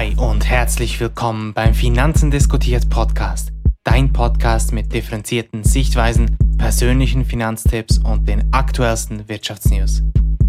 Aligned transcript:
Hi 0.00 0.16
und 0.16 0.48
herzlich 0.48 0.98
willkommen 0.98 1.52
beim 1.52 1.74
Finanzen 1.74 2.30
diskutiert 2.30 2.88
Podcast. 2.88 3.52
Dein 3.84 4.14
Podcast 4.14 4.72
mit 4.72 4.94
differenzierten 4.94 5.62
Sichtweisen, 5.62 6.38
persönlichen 6.56 7.26
Finanztipps 7.26 7.98
und 7.98 8.26
den 8.26 8.50
aktuellsten 8.50 9.28
Wirtschaftsnews. 9.28 10.00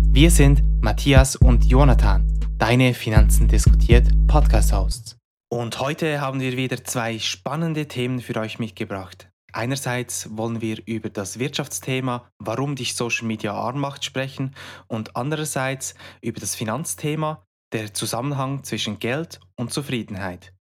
Wir 0.08 0.32
sind 0.32 0.64
Matthias 0.82 1.36
und 1.36 1.66
Jonathan, 1.66 2.26
deine 2.58 2.94
Finanzen 2.94 3.50
diskutiert 3.50 4.08
Podcast-Hosts. 4.28 5.18
Und 5.50 5.82
heute 5.82 6.22
haben 6.22 6.40
wir 6.40 6.56
wieder 6.56 6.86
zwei 6.86 7.20
spannende 7.20 7.90
Themen 7.90 8.22
für 8.22 8.38
euch 8.40 8.58
mitgebracht. 8.58 9.30
Einerseits 9.52 10.30
wollen 10.38 10.62
wir 10.62 10.78
über 10.86 11.10
das 11.10 11.40
Wirtschaftsthema, 11.40 12.32
warum 12.40 12.78
dich 12.78 12.96
Social 12.96 13.28
Media 13.28 13.54
arm 13.54 13.82
macht, 13.82 14.06
sprechen 14.06 14.56
und 14.88 15.18
andererseits 15.18 15.94
über 16.22 16.40
das 16.40 16.56
Finanzthema, 16.56 17.46
der 17.74 17.94
Zusammenhang 17.94 18.64
zwischen 18.64 19.00
Geld 19.00 19.40
und 19.56 19.72
Zufriedenheit. 19.72 20.54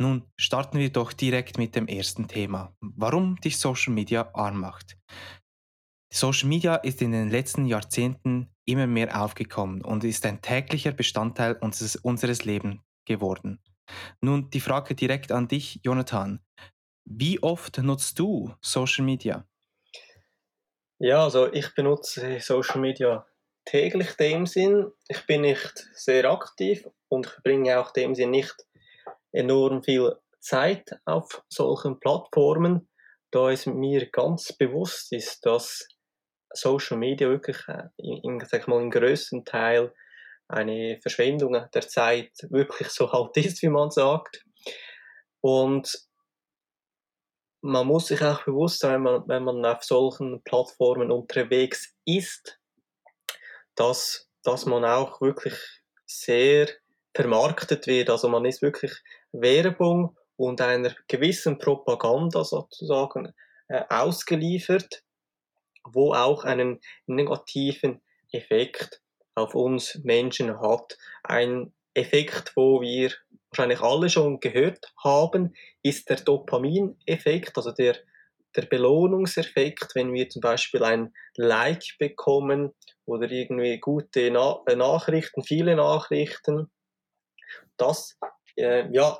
Nun 0.00 0.24
starten 0.36 0.78
wir 0.78 0.90
doch 0.90 1.12
direkt 1.12 1.56
mit 1.56 1.76
dem 1.76 1.86
ersten 1.86 2.26
Thema, 2.28 2.74
warum 2.80 3.36
dich 3.36 3.58
Social 3.58 3.94
Media 3.94 4.28
arm 4.34 4.60
macht. 4.60 4.98
Social 6.12 6.48
Media 6.48 6.76
ist 6.76 7.02
in 7.02 7.12
den 7.12 7.30
letzten 7.30 7.66
Jahrzehnten 7.66 8.52
immer 8.66 8.86
mehr 8.86 9.20
aufgekommen 9.20 9.82
und 9.82 10.04
ist 10.04 10.26
ein 10.26 10.42
täglicher 10.42 10.92
Bestandteil 10.92 11.54
unseres, 11.60 11.96
unseres 11.96 12.44
Lebens 12.44 12.80
geworden. 13.06 13.60
Nun 14.20 14.50
die 14.50 14.60
Frage 14.60 14.94
direkt 14.94 15.32
an 15.32 15.48
dich, 15.48 15.80
Jonathan. 15.82 16.40
Wie 17.04 17.42
oft 17.42 17.78
nutzt 17.78 18.18
du 18.18 18.54
Social 18.60 19.04
Media? 19.04 19.46
Ja, 20.98 21.24
also 21.24 21.52
ich 21.52 21.74
benutze 21.74 22.40
Social 22.40 22.80
Media 22.80 23.26
täglich 23.64 24.12
dem 24.12 24.46
Sinn. 24.46 24.92
Ich 25.08 25.26
bin 25.26 25.42
nicht 25.42 25.86
sehr 25.94 26.30
aktiv 26.30 26.86
und 27.08 27.26
ich 27.26 27.42
bringe 27.42 27.78
auch 27.78 27.92
dem 27.92 28.14
Sinn 28.14 28.30
nicht 28.30 28.54
enorm 29.32 29.82
viel 29.82 30.14
Zeit 30.40 30.90
auf 31.04 31.42
solchen 31.48 31.98
Plattformen, 31.98 32.88
da 33.30 33.50
es 33.50 33.66
mir 33.66 34.10
ganz 34.10 34.52
bewusst 34.52 35.12
ist, 35.12 35.44
dass 35.44 35.88
Social 36.52 36.98
Media 36.98 37.28
wirklich 37.28 37.58
äh, 37.68 37.88
in, 37.96 38.40
sag 38.46 38.68
mal, 38.68 38.80
im 38.80 38.90
größten 38.90 39.44
Teil 39.44 39.92
eine 40.48 40.98
Verschwendung 41.00 41.52
der 41.52 41.88
Zeit 41.88 42.30
wirklich 42.50 42.88
so 42.88 43.10
halt 43.10 43.36
ist, 43.36 43.62
wie 43.62 43.68
man 43.68 43.90
sagt. 43.90 44.44
Und 45.40 46.06
man 47.62 47.86
muss 47.86 48.08
sich 48.08 48.22
auch 48.22 48.44
bewusst 48.44 48.80
sein, 48.80 49.04
wenn 49.04 49.42
man 49.42 49.64
auf 49.64 49.82
solchen 49.82 50.42
Plattformen 50.44 51.10
unterwegs 51.10 51.94
ist, 52.04 52.60
dass, 53.74 54.28
dass 54.42 54.66
man 54.66 54.84
auch 54.84 55.20
wirklich 55.20 55.54
sehr 56.06 56.68
vermarktet 57.14 57.86
wird. 57.86 58.10
Also 58.10 58.28
man 58.28 58.44
ist 58.44 58.62
wirklich 58.62 58.92
Werbung 59.32 60.16
und 60.36 60.60
einer 60.60 60.94
gewissen 61.08 61.58
Propaganda 61.58 62.44
sozusagen 62.44 63.32
äh, 63.68 63.82
ausgeliefert, 63.88 65.02
wo 65.84 66.12
auch 66.12 66.44
einen 66.44 66.80
negativen 67.06 68.02
Effekt 68.32 69.00
auf 69.34 69.54
uns 69.54 70.00
Menschen 70.02 70.60
hat. 70.60 70.96
Ein 71.22 71.72
Effekt, 71.94 72.52
wo 72.56 72.80
wir 72.80 73.12
wahrscheinlich 73.50 73.80
alle 73.80 74.10
schon 74.10 74.40
gehört 74.40 74.92
haben, 75.02 75.54
ist 75.82 76.08
der 76.10 76.16
Dopamineffekt, 76.16 77.56
also 77.56 77.70
der, 77.70 77.96
der 78.56 78.62
Belohnungseffekt, 78.62 79.94
wenn 79.94 80.12
wir 80.12 80.28
zum 80.28 80.40
Beispiel 80.40 80.82
ein 80.82 81.14
Like 81.36 81.84
bekommen 81.98 82.74
oder 83.06 83.30
irgendwie 83.30 83.78
gute 83.78 84.30
Na 84.30 84.62
äh, 84.66 84.76
Nachrichten, 84.76 85.42
viele 85.42 85.76
Nachrichten. 85.76 86.70
Das 87.76 88.18
äh, 88.56 88.88
ja, 88.92 89.18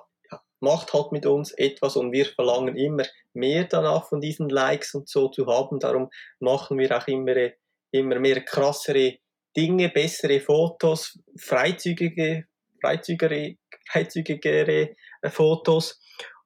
macht 0.61 0.93
halt 0.93 1.13
mit 1.13 1.27
uns 1.27 1.53
etwas 1.53 1.97
und 1.97 2.13
wir 2.13 2.27
verlangen 2.27 2.77
immer 2.77 3.05
mehr 3.33 3.65
danach 3.65 4.09
von 4.09 4.21
diesen 4.21 4.49
Likes 4.49 4.95
und 4.95 5.09
so 5.09 5.29
zu 5.29 5.47
haben. 5.47 5.79
Darum 5.79 6.11
machen 6.41 6.79
wir 6.79 6.97
auch 6.97 7.07
immer, 7.07 7.51
immer 7.91 8.19
mehr 8.19 8.41
krassere 8.41 9.19
Dinge, 9.57 9.89
bessere 9.89 10.41
Fotos, 10.41 11.19
freizügige, 11.39 12.47
freizügigere, 12.81 13.57
freizügigere 13.89 14.97
äh, 15.23 15.31
Fotos. 15.31 16.01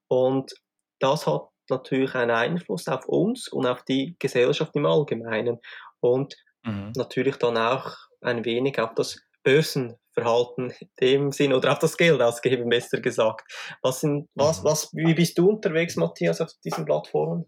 Und 0.09 0.55
das 0.99 1.27
hat 1.27 1.49
natürlich 1.71 2.15
einen 2.15 2.31
Einfluss 2.31 2.89
auf 2.89 3.07
uns 3.07 3.49
und 3.49 3.67
auf 3.67 3.83
die 3.85 4.17
Gesellschaft 4.19 4.75
im 4.75 4.87
Allgemeinen. 4.87 5.59
Und 6.01 6.37
mhm. 6.65 6.93
natürlich 6.97 7.37
dann 7.37 7.57
auch 7.57 7.97
ein 8.21 8.45
wenig 8.45 8.81
auf 8.81 8.95
das 8.95 9.21
Börsenverhalten 9.43 10.73
in 10.81 10.89
dem 11.01 11.33
Sinn 11.33 11.53
oder 11.53 11.73
auf 11.73 11.79
das 11.79 11.97
Geld 11.97 12.21
ausgeben, 12.21 12.69
besser 12.69 13.01
gesagt. 13.01 13.51
Was 13.83 14.01
sind, 14.01 14.29
was, 14.35 14.61
mhm. 14.61 14.65
was, 14.65 14.91
wie 14.93 15.15
bist 15.15 15.39
du 15.39 15.51
unterwegs, 15.51 15.97
Matthias, 15.97 16.41
auf 16.41 16.51
diesen 16.65 16.85
Plattformen? 16.85 17.47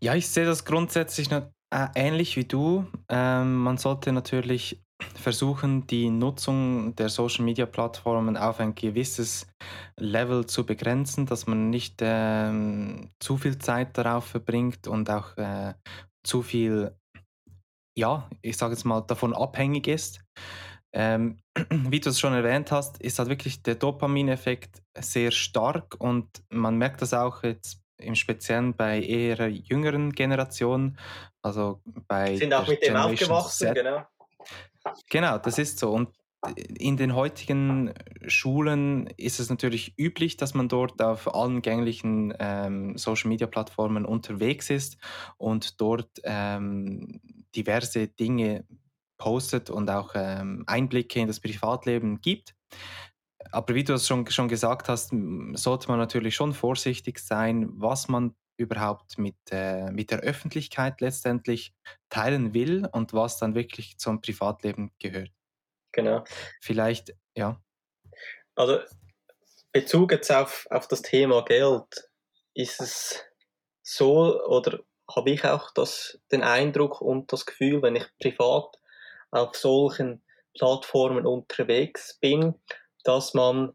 Ja, 0.00 0.14
ich 0.14 0.28
sehe 0.28 0.46
das 0.46 0.64
grundsätzlich 0.64 1.30
äh, 1.30 1.86
ähnlich 1.94 2.36
wie 2.36 2.44
du. 2.44 2.86
Ähm, 3.08 3.56
man 3.56 3.76
sollte 3.76 4.12
natürlich 4.12 4.82
versuchen, 5.14 5.86
die 5.86 6.10
Nutzung 6.10 6.94
der 6.96 7.08
Social-Media-Plattformen 7.08 8.36
auf 8.36 8.60
ein 8.60 8.74
gewisses 8.74 9.46
Level 9.96 10.46
zu 10.46 10.66
begrenzen, 10.66 11.26
dass 11.26 11.46
man 11.46 11.70
nicht 11.70 11.96
ähm, 12.00 13.10
zu 13.20 13.36
viel 13.36 13.58
Zeit 13.58 13.96
darauf 13.96 14.24
verbringt 14.24 14.88
und 14.88 15.10
auch 15.10 15.36
äh, 15.36 15.74
zu 16.24 16.42
viel, 16.42 16.96
ja, 17.98 18.30
ich 18.42 18.56
sage 18.56 18.74
jetzt 18.74 18.84
mal, 18.84 19.00
davon 19.00 19.34
abhängig 19.34 19.88
ist. 19.88 20.20
Ähm, 20.92 21.38
wie 21.70 22.00
du 22.00 22.10
es 22.10 22.20
schon 22.20 22.32
erwähnt 22.32 22.70
hast, 22.70 23.02
ist 23.02 23.18
halt 23.18 23.28
wirklich 23.28 23.62
der 23.62 23.74
Dopamineffekt 23.74 24.82
sehr 24.98 25.32
stark 25.32 25.96
und 25.98 26.28
man 26.48 26.76
merkt 26.76 27.02
das 27.02 27.12
auch 27.12 27.42
jetzt 27.42 27.82
im 27.98 28.14
Speziellen 28.14 28.74
bei 28.74 29.02
eher 29.02 29.48
jüngeren 29.48 30.12
Generationen, 30.12 30.96
also 31.42 31.82
bei 32.06 32.36
sind 32.36 32.54
auch 32.54 32.68
mit 32.68 32.86
dem 32.86 32.94
aufgewachsen, 32.94 33.68
Z. 33.68 33.74
genau. 33.74 34.06
Genau, 35.10 35.38
das 35.38 35.58
ist 35.58 35.80
so. 35.80 35.90
Und 35.90 36.10
in 36.56 36.96
den 36.96 37.16
heutigen 37.16 37.92
Schulen 38.28 39.08
ist 39.16 39.40
es 39.40 39.50
natürlich 39.50 39.98
üblich, 39.98 40.36
dass 40.36 40.54
man 40.54 40.68
dort 40.68 41.02
auf 41.02 41.34
allen 41.34 41.62
gänglichen 41.62 42.32
ähm, 42.38 42.96
Social-Media-Plattformen 42.96 44.04
unterwegs 44.06 44.70
ist 44.70 44.98
und 45.36 45.80
dort 45.80 46.20
ähm, 46.22 47.20
diverse 47.54 48.08
Dinge 48.08 48.64
postet 49.18 49.70
und 49.70 49.90
auch 49.90 50.12
ähm, 50.14 50.64
Einblicke 50.66 51.20
in 51.20 51.26
das 51.26 51.40
Privatleben 51.40 52.20
gibt. 52.20 52.54
Aber 53.50 53.74
wie 53.74 53.84
du 53.84 53.94
es 53.94 54.06
schon, 54.06 54.26
schon 54.30 54.48
gesagt 54.48 54.88
hast, 54.88 55.12
sollte 55.54 55.88
man 55.88 55.98
natürlich 55.98 56.34
schon 56.34 56.54
vorsichtig 56.54 57.18
sein, 57.18 57.68
was 57.72 58.08
man 58.08 58.34
überhaupt 58.56 59.18
mit, 59.18 59.36
äh, 59.50 59.90
mit 59.90 60.10
der 60.10 60.20
Öffentlichkeit 60.20 61.00
letztendlich 61.00 61.74
teilen 62.08 62.54
will 62.54 62.88
und 62.92 63.12
was 63.12 63.38
dann 63.38 63.54
wirklich 63.54 63.98
zum 63.98 64.20
Privatleben 64.20 64.92
gehört. 64.98 65.30
Genau. 65.92 66.24
Vielleicht, 66.60 67.14
ja. 67.36 67.62
Also 68.56 68.80
Bezug 69.72 70.12
jetzt 70.12 70.30
auf, 70.30 70.66
auf 70.70 70.88
das 70.88 71.02
Thema 71.02 71.44
Geld, 71.44 72.10
ist 72.54 72.80
es 72.80 73.24
so 73.82 74.44
oder 74.46 74.80
habe 75.14 75.30
ich 75.30 75.44
auch 75.44 75.70
das, 75.74 76.20
den 76.30 76.42
Eindruck 76.42 77.00
und 77.00 77.32
das 77.32 77.46
Gefühl, 77.46 77.82
wenn 77.82 77.96
ich 77.96 78.06
privat 78.20 78.76
auf 79.30 79.56
solchen 79.56 80.22
Plattformen 80.56 81.26
unterwegs 81.26 82.18
bin, 82.20 82.54
dass 83.04 83.34
man 83.34 83.72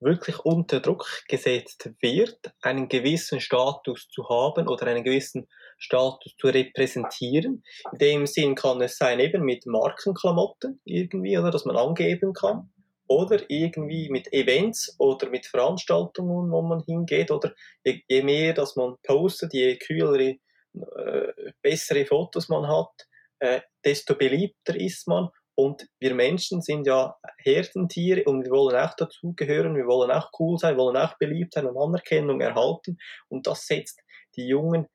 wirklich 0.00 0.38
unter 0.40 0.80
Druck 0.80 1.06
gesetzt 1.28 1.90
wird, 2.00 2.38
einen 2.60 2.88
gewissen 2.88 3.40
Status 3.40 4.08
zu 4.08 4.28
haben 4.28 4.68
oder 4.68 4.86
einen 4.86 5.04
gewissen 5.04 5.48
Status 5.78 6.34
zu 6.38 6.48
repräsentieren. 6.48 7.62
In 7.92 7.98
dem 7.98 8.26
Sinn 8.26 8.54
kann 8.54 8.80
es 8.82 8.98
sein, 8.98 9.20
eben 9.20 9.42
mit 9.42 9.66
Markenklamotten 9.66 10.80
irgendwie, 10.84 11.38
oder 11.38 11.50
dass 11.50 11.64
man 11.64 11.76
angeben 11.76 12.32
kann. 12.32 12.70
Oder 13.08 13.48
irgendwie 13.48 14.08
mit 14.10 14.32
Events 14.32 14.96
oder 14.98 15.30
mit 15.30 15.46
Veranstaltungen, 15.46 16.50
wo 16.50 16.60
man 16.62 16.80
hingeht. 16.80 17.30
Oder 17.30 17.54
je, 17.84 18.00
je 18.08 18.22
mehr, 18.22 18.52
dass 18.52 18.74
man 18.74 18.96
postet, 19.04 19.54
je 19.54 19.76
kühlere, 19.76 20.36
äh, 20.76 21.52
bessere 21.62 22.04
Fotos 22.06 22.48
man 22.48 22.66
hat, 22.68 23.08
äh, 23.38 23.60
desto 23.84 24.14
beliebter 24.14 24.74
ist 24.76 25.06
man 25.08 25.28
und 25.58 25.86
wir 26.00 26.14
Menschen 26.14 26.60
sind 26.60 26.86
ja 26.86 27.16
Herdentiere 27.38 28.24
und 28.24 28.44
wir 28.44 28.50
wollen 28.50 28.76
auch 28.76 28.94
dazugehören, 28.94 29.74
wir 29.74 29.86
wollen 29.86 30.10
auch 30.10 30.30
cool 30.38 30.58
sein, 30.58 30.76
wollen 30.76 30.98
auch 30.98 31.16
beliebt 31.18 31.54
sein 31.54 31.66
und 31.66 31.78
Anerkennung 31.78 32.42
erhalten. 32.42 32.98
Und 33.28 33.46
das 33.46 33.66
setzt 33.66 34.02
die 34.36 34.46
Jungen 34.46 34.86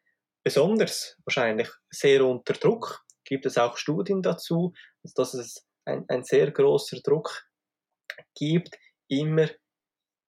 besonders 0.44 1.18
wahrscheinlich 1.26 1.68
sehr 1.90 2.24
unter 2.24 2.54
Druck. 2.54 3.04
Gibt 3.26 3.48
es 3.48 3.58
auch 3.58 3.76
Studien 3.76 4.22
dazu, 4.22 4.74
dass 5.16 5.34
es 5.34 5.66
ein, 5.86 6.06
ein 6.10 6.24
sehr 6.24 6.52
großer 6.52 7.00
Druck 7.04 7.44
gibt, 8.36 8.78
immer 9.08 9.48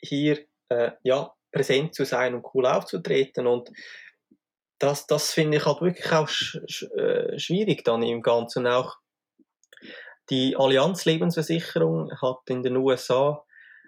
hier 0.01 0.45
äh, 0.69 0.91
ja, 1.03 1.31
präsent 1.51 1.93
zu 1.93 2.05
sein 2.05 2.33
und 2.33 2.45
cool 2.55 2.65
aufzutreten. 2.65 3.45
Und 3.45 3.69
das, 4.83 5.07
das 5.07 5.31
finde 5.31 5.57
ich 5.57 5.65
halt 5.65 5.81
wirklich 5.81 6.11
auch 6.11 6.27
sch 6.27 6.59
sch 6.67 6.83
äh, 6.97 7.39
schwierig 7.39 7.83
dann 7.85 8.03
im 8.03 8.21
Ganzen 8.21 8.67
auch 8.67 8.97
die 10.29 10.55
Allianz 10.57 11.05
Lebensversicherung 11.05 12.11
hat 12.21 12.41
in 12.49 12.63
den 12.63 12.75
USA 12.75 13.45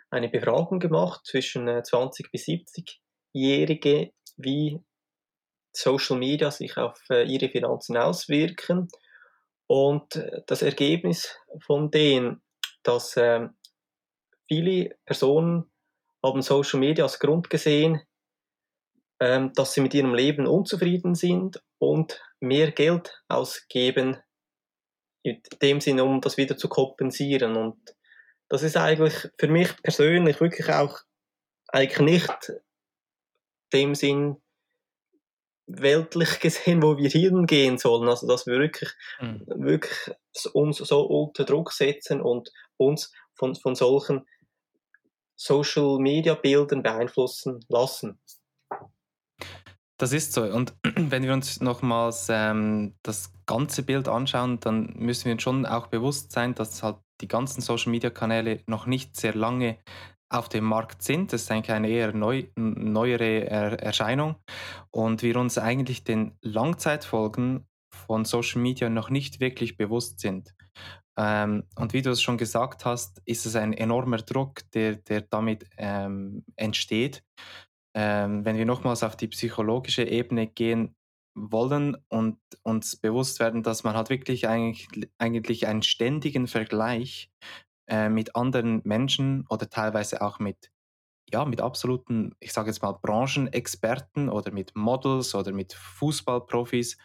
eine 0.10 0.30
Befragung 0.30 0.80
gemacht 0.80 1.26
zwischen 1.26 1.68
20 1.68 2.32
bis 2.32 2.46
70-Jährige, 2.46 4.12
wie 4.38 4.80
Social 5.74 6.18
Media 6.18 6.52
sich 6.52 6.78
auf 6.78 7.02
ihre 7.10 7.50
Finanzen 7.50 7.98
auswirken. 7.98 8.88
Und 9.68 10.22
das 10.48 10.62
Ergebnis 10.62 11.38
von 11.66 11.92
denen, 11.92 12.42
dass 12.84 13.18
äh, 13.18 13.48
viele 14.48 14.96
Personen 15.06 15.72
haben 16.24 16.42
Social 16.42 16.80
Media 16.80 17.06
als 17.06 17.20
Grund 17.20 17.50
gesehen, 17.50 18.02
ähm, 19.20 19.54
dass 19.54 19.74
sie 19.74 19.82
mit 19.82 19.94
ihrem 19.94 20.14
Leben 20.14 20.48
unzufrieden 20.48 21.16
sind 21.16 21.62
und 21.78 22.22
mehr 22.40 22.72
Geld 22.72 23.22
ausgeben, 23.28 24.18
in 25.24 25.42
dem 25.62 25.82
Sinne, 25.82 26.04
um 26.04 26.22
das 26.22 26.38
wieder 26.38 26.58
zu 26.58 26.70
kompensieren. 26.70 27.56
Und 27.56 27.78
das 28.50 28.64
ist 28.64 28.78
eigentlich 28.78 29.30
für 29.40 29.48
mich 29.48 29.76
persönlich 29.82 30.40
wirklich 30.40 30.70
auch 30.70 31.00
eigentlich 31.68 32.00
nicht 32.00 32.54
dem 33.74 33.96
Sinn 33.96 34.38
weltlich 35.68 36.40
gesehen, 36.40 36.84
wo 36.84 36.98
wir 36.98 37.10
hingehen 37.10 37.78
sollen. 37.78 38.08
Also, 38.08 38.28
dass 38.28 38.46
wir 38.46 38.60
wirklich, 38.60 38.92
mhm. 39.20 39.44
wirklich 39.48 40.16
uns 40.54 40.78
so 40.78 41.02
unter 41.02 41.44
Druck 41.44 41.72
setzen 41.72 42.22
und 42.22 42.52
uns 42.78 43.12
von, 43.34 43.56
von 43.56 43.76
solchen 43.76 44.26
Social 45.36 45.98
Media 46.00 46.36
Bildern 46.36 46.84
beeinflussen 46.84 47.60
lassen. 47.68 48.20
Das 49.98 50.12
ist 50.12 50.34
so. 50.34 50.44
Und 50.44 50.74
wenn 50.96 51.24
wir 51.24 51.34
uns 51.34 51.62
nochmals 51.62 52.28
ähm, 52.30 52.96
das 53.04 53.32
ganze 53.46 53.84
Bild 53.84 54.08
anschauen, 54.08 54.60
dann 54.60 54.94
müssen 54.96 55.26
wir 55.26 55.34
uns 55.34 55.44
schon 55.44 55.66
auch 55.66 55.88
bewusst 55.88 56.32
sein, 56.32 56.54
dass 56.56 56.84
halt 56.84 56.98
die 57.22 57.28
ganzen 57.28 57.62
Social 57.62 57.92
Media 57.92 58.10
Kanäle 58.10 58.62
noch 58.68 58.86
nicht 58.86 59.16
sehr 59.16 59.34
lange 59.34 59.78
auf 60.30 60.50
dem 60.50 60.66
Markt 60.66 61.02
sind. 61.02 61.32
Das 61.32 61.44
ist 61.44 61.52
eigentlich 61.52 61.72
eine 61.72 61.88
eher 61.88 62.14
neu, 62.14 62.46
neuere 62.56 63.48
Erscheinung. 63.48 64.36
Und 64.92 65.22
wir 65.22 65.38
uns 65.38 65.58
eigentlich 65.58 66.04
den 66.04 66.38
Langzeitfolgen 66.42 67.66
von 67.94 68.26
Social 68.26 68.62
Media 68.62 68.90
noch 68.90 69.10
nicht 69.10 69.40
wirklich 69.40 69.78
bewusst 69.78 70.20
sind. 70.20 70.54
Ähm, 71.18 71.64
und 71.78 71.94
wie 71.94 72.02
du 72.02 72.10
es 72.10 72.22
schon 72.22 72.38
gesagt 72.38 72.84
hast, 72.84 73.22
ist 73.26 73.46
es 73.46 73.56
ein 73.56 73.72
enormer 73.72 74.18
Druck, 74.18 74.70
der, 74.74 74.96
der 74.96 75.22
damit 75.22 75.66
ähm, 75.78 76.44
entsteht. 76.58 77.24
Ähm, 77.96 78.44
wenn 78.46 78.58
wir 78.58 78.66
nochmals 78.66 79.04
auf 79.04 79.16
die 79.16 79.28
psychologische 79.28 80.04
Ebene 80.04 80.48
gehen 80.48 80.96
wollen 81.38 81.98
und 82.10 82.38
uns 82.64 82.96
bewusst 82.96 83.40
werden, 83.40 83.64
dass 83.64 83.84
man 83.84 83.96
hat 83.96 84.10
wirklich 84.10 84.48
eigentlich, 84.48 84.88
eigentlich 85.18 85.68
einen 85.68 85.82
ständigen 85.82 86.48
Vergleich 86.48 87.30
äh, 87.90 88.10
mit 88.10 88.36
anderen 88.36 88.82
Menschen 88.84 89.46
oder 89.50 89.70
teilweise 89.70 90.22
auch 90.22 90.40
mit 90.40 90.72
ja, 91.32 91.44
mit 91.44 91.60
absoluten, 91.60 92.36
ich 92.40 92.54
sage 92.54 92.70
jetzt 92.70 92.82
mal, 92.84 92.92
Branchenexperten 92.92 94.30
oder 94.30 94.52
mit 94.52 94.76
Models 94.76 95.34
oder 95.34 95.52
mit 95.54 95.74
Fußballprofis 95.74 96.98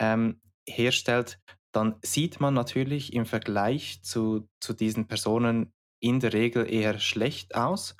ähm, 0.00 0.40
herstellt, 0.68 1.38
dann 1.72 1.96
sieht 2.02 2.40
man 2.40 2.54
natürlich 2.54 3.12
im 3.12 3.24
Vergleich 3.24 4.02
zu, 4.02 4.48
zu 4.60 4.72
diesen 4.72 5.06
Personen 5.06 5.72
in 6.00 6.20
der 6.20 6.32
Regel 6.32 6.70
eher 6.70 6.98
schlecht 6.98 7.54
aus. 7.54 7.96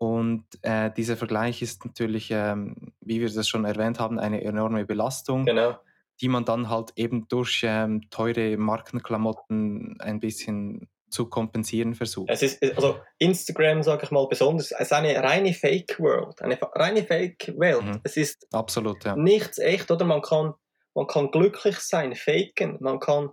Und 0.00 0.46
äh, 0.62 0.90
dieser 0.96 1.14
Vergleich 1.18 1.60
ist 1.60 1.84
natürlich, 1.84 2.30
ähm, 2.30 2.94
wie 3.02 3.20
wir 3.20 3.28
das 3.28 3.46
schon 3.46 3.66
erwähnt 3.66 4.00
haben, 4.00 4.18
eine 4.18 4.42
enorme 4.42 4.86
Belastung, 4.86 5.44
genau. 5.44 5.78
die 6.22 6.28
man 6.28 6.46
dann 6.46 6.70
halt 6.70 6.92
eben 6.96 7.28
durch 7.28 7.60
ähm, 7.64 8.08
teure 8.08 8.56
Markenklamotten 8.56 10.00
ein 10.00 10.18
bisschen 10.18 10.88
zu 11.10 11.28
kompensieren 11.28 11.94
versucht. 11.94 12.30
Es 12.30 12.42
ist, 12.42 12.62
also 12.76 12.98
Instagram, 13.18 13.82
sage 13.82 14.04
ich 14.04 14.10
mal, 14.10 14.26
besonders, 14.26 14.72
es 14.72 14.80
ist 14.80 14.92
eine 14.94 15.22
reine 15.22 15.52
Fake-World, 15.52 16.40
eine 16.40 16.58
reine 16.62 17.04
Fake-Welt. 17.04 17.84
Mhm. 17.84 18.00
Es 18.02 18.16
ist 18.16 18.46
Absolut, 18.54 19.04
ja. 19.04 19.16
nichts 19.16 19.58
echt, 19.58 19.90
oder? 19.90 20.06
Man 20.06 20.22
kann, 20.22 20.54
man 20.94 21.08
kann 21.08 21.30
glücklich 21.30 21.76
sein, 21.78 22.14
faken, 22.14 22.78
man 22.80 23.00
kann 23.00 23.32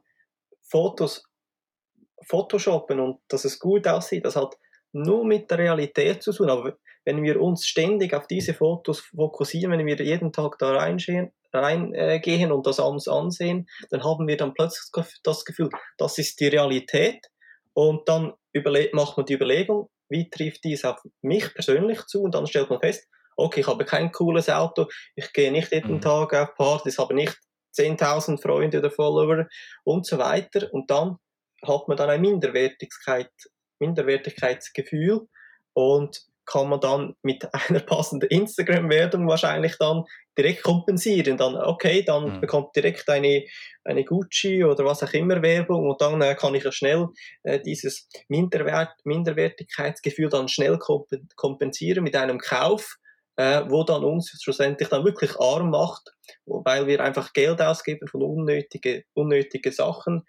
Fotos 0.63 1.23
photoshoppen 2.25 2.99
und 2.99 3.19
dass 3.29 3.45
es 3.45 3.57
gut 3.57 3.87
aussieht, 3.87 4.25
das 4.25 4.35
hat 4.35 4.57
nur 4.97 5.25
mit 5.25 5.49
der 5.51 5.59
Realität 5.59 6.23
zu 6.23 6.33
tun. 6.33 6.49
Aber 6.49 6.77
wenn 7.05 7.23
wir 7.23 7.41
uns 7.41 7.65
ständig 7.65 8.13
auf 8.13 8.27
diese 8.27 8.53
Fotos 8.53 8.99
fokussieren, 8.99 9.71
wenn 9.71 9.85
wir 9.85 9.95
jeden 10.01 10.31
Tag 10.33 10.57
da 10.59 10.75
reingehen, 10.75 11.31
reingehen 11.53 12.51
und 12.51 12.67
das 12.67 12.79
alles 12.79 13.07
ansehen, 13.07 13.67
dann 13.89 14.03
haben 14.03 14.27
wir 14.27 14.37
dann 14.37 14.53
plötzlich 14.53 14.91
das 15.23 15.45
Gefühl, 15.45 15.69
das 15.97 16.17
ist 16.17 16.39
die 16.39 16.47
Realität 16.47 17.27
und 17.73 18.09
dann 18.09 18.33
macht 18.93 19.17
man 19.17 19.25
die 19.25 19.35
Überlegung, 19.35 19.89
wie 20.09 20.29
trifft 20.29 20.63
dies 20.63 20.83
auf 20.83 20.99
mich 21.21 21.53
persönlich 21.53 22.05
zu? 22.05 22.23
Und 22.23 22.33
dann 22.33 22.47
stellt 22.47 22.69
man 22.69 22.79
fest, 22.79 23.07
okay, 23.35 23.61
ich 23.61 23.67
habe 23.67 23.85
kein 23.85 24.11
cooles 24.11 24.49
Auto, 24.49 24.87
ich 25.15 25.31
gehe 25.33 25.51
nicht 25.51 25.71
jeden 25.71 25.95
mhm. 25.95 26.01
Tag 26.01 26.33
auf 26.33 26.55
Partys, 26.55 26.97
habe 26.97 27.13
nicht 27.13 27.37
10.000 27.77 28.41
Freunde 28.41 28.79
oder 28.79 28.89
Follower 28.89 29.47
und 29.83 30.05
so 30.05 30.17
weiter. 30.17 30.67
Und 30.73 30.89
dann 30.89 31.17
hat 31.65 31.87
man 31.87 31.97
dann 31.97 32.09
ein 32.09 32.21
Minderwertigkeit, 32.21 33.31
Minderwertigkeitsgefühl 33.79 35.27
und 35.73 36.27
kann 36.47 36.69
man 36.69 36.79
dann 36.79 37.15
mit 37.21 37.47
einer 37.53 37.81
passenden 37.81 38.29
Instagram-Werbung 38.29 39.27
wahrscheinlich 39.27 39.75
dann 39.77 40.05
direkt 40.37 40.63
kompensieren. 40.63 41.37
Dann, 41.37 41.55
okay, 41.55 42.03
dann 42.03 42.35
mhm. 42.35 42.41
bekommt 42.41 42.75
direkt 42.75 43.07
eine, 43.09 43.45
eine 43.83 44.03
Gucci 44.03 44.63
oder 44.63 44.85
was 44.85 45.03
auch 45.03 45.13
immer 45.13 45.41
Werbung 45.41 45.89
und 45.89 46.01
dann 46.01 46.21
äh, 46.21 46.35
kann 46.35 46.55
ich 46.55 46.63
ja 46.63 46.71
schnell 46.71 47.07
äh, 47.43 47.59
dieses 47.59 48.07
Minderwert, 48.29 48.93
Minderwertigkeitsgefühl 49.03 50.29
dann 50.29 50.47
schnell 50.47 50.79
kompensieren 51.35 52.03
mit 52.03 52.15
einem 52.15 52.39
Kauf, 52.39 52.97
äh, 53.35 53.63
wo 53.67 53.83
dann 53.83 54.03
uns 54.03 54.31
schlussendlich 54.41 54.89
dann 54.89 55.05
wirklich 55.05 55.37
arm 55.39 55.69
macht, 55.71 56.11
weil 56.45 56.87
wir 56.87 57.01
einfach 57.01 57.33
Geld 57.33 57.61
ausgeben 57.61 58.07
von 58.07 58.23
unnötige, 58.23 59.03
unnötige 59.13 59.71
Sachen, 59.71 60.23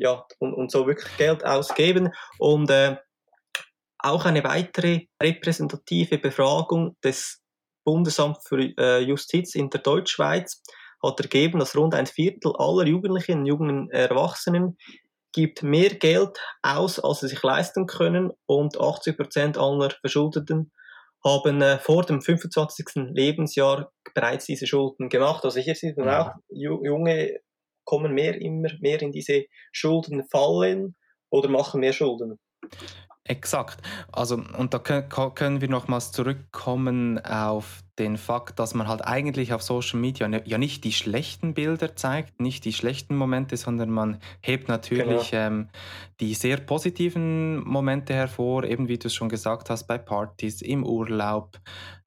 ja, 0.00 0.24
und, 0.38 0.54
und 0.54 0.70
so 0.70 0.86
wirklich 0.86 1.16
Geld 1.16 1.44
ausgeben 1.44 2.10
und 2.38 2.70
äh, 2.70 2.96
auch 3.98 4.24
eine 4.24 4.42
weitere 4.44 5.06
repräsentative 5.22 6.18
Befragung 6.18 6.96
des 7.04 7.42
Bundesamt 7.84 8.38
für 8.46 8.60
äh, 8.78 9.00
Justiz 9.00 9.54
in 9.54 9.70
der 9.70 9.80
Deutschschweiz 9.80 10.62
hat 11.02 11.20
ergeben, 11.20 11.58
dass 11.58 11.76
rund 11.76 11.94
ein 11.94 12.06
Viertel 12.06 12.52
aller 12.56 12.86
Jugendlichen 12.86 13.40
und 13.40 13.46
jungen 13.46 13.90
Erwachsenen 13.90 14.76
gibt 15.32 15.62
mehr 15.62 15.90
Geld 15.90 16.38
aus, 16.62 16.98
als 16.98 17.20
sie 17.20 17.28
sich 17.28 17.42
leisten 17.42 17.86
können 17.86 18.32
und 18.46 18.78
80 18.78 19.16
Prozent 19.16 19.58
aller 19.58 19.90
Verschuldeten 20.00 20.72
haben 21.24 21.60
äh, 21.60 21.78
vor 21.78 22.04
dem 22.04 22.22
25. 22.22 22.86
Lebensjahr 23.12 23.92
bereits 24.14 24.46
diese 24.46 24.66
Schulden 24.66 25.08
gemacht. 25.08 25.44
Also 25.44 25.60
hier 25.60 25.74
sieht 25.74 25.96
man 25.96 26.06
mhm. 26.06 26.14
auch, 26.14 26.32
junge 26.48 27.40
kommen 27.90 28.14
mehr 28.14 28.40
immer 28.40 28.70
mehr 28.80 29.02
in 29.02 29.10
diese 29.10 29.46
Schuldenfallen 29.72 30.94
oder 31.28 31.48
machen 31.48 31.80
mehr 31.80 31.92
Schulden. 31.92 32.38
Exakt. 33.24 33.80
Also, 34.12 34.42
und 34.58 34.72
da 34.74 34.78
können 34.78 35.60
wir 35.60 35.68
nochmals 35.68 36.10
zurückkommen 36.12 37.18
auf 37.24 37.82
den 37.98 38.16
Fakt, 38.16 38.58
dass 38.58 38.74
man 38.74 38.88
halt 38.88 39.04
eigentlich 39.04 39.52
auf 39.52 39.62
Social 39.62 40.00
Media 40.00 40.28
ja 40.44 40.56
nicht 40.56 40.84
die 40.84 40.92
schlechten 40.92 41.52
Bilder 41.54 41.96
zeigt, 41.96 42.40
nicht 42.40 42.64
die 42.64 42.72
schlechten 42.72 43.16
Momente, 43.16 43.56
sondern 43.56 43.90
man 43.90 44.20
hebt 44.40 44.68
natürlich 44.68 45.30
genau. 45.30 45.46
ähm, 45.46 45.68
die 46.20 46.34
sehr 46.34 46.58
positiven 46.58 47.62
Momente 47.64 48.14
hervor, 48.14 48.64
eben 48.64 48.88
wie 48.88 48.98
du 48.98 49.08
es 49.08 49.14
schon 49.14 49.28
gesagt 49.28 49.68
hast, 49.68 49.86
bei 49.86 49.98
Partys, 49.98 50.62
im 50.62 50.84
Urlaub, 50.84 51.58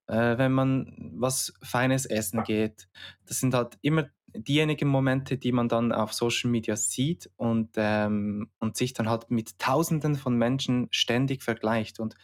äh, 0.07 0.37
wenn 0.37 0.51
man 0.51 1.11
was 1.15 1.53
Feines 1.61 2.05
essen 2.05 2.43
geht. 2.43 2.87
Das 3.27 3.39
sind 3.39 3.53
halt 3.53 3.77
immer 3.81 4.05
diejenigen 4.35 4.87
Momente, 4.87 5.37
die 5.37 5.51
man 5.51 5.69
dann 5.69 5.91
auf 5.91 6.13
Social 6.13 6.49
Media 6.49 6.75
sieht 6.75 7.29
und, 7.35 7.71
ähm, 7.77 8.49
und 8.59 8.77
sich 8.77 8.93
dann 8.93 9.09
halt 9.09 9.31
mit 9.31 9.59
Tausenden 9.59 10.15
von 10.15 10.37
Menschen 10.37 10.87
ständig 10.91 11.43
vergleicht. 11.43 11.99
Und 11.99 12.15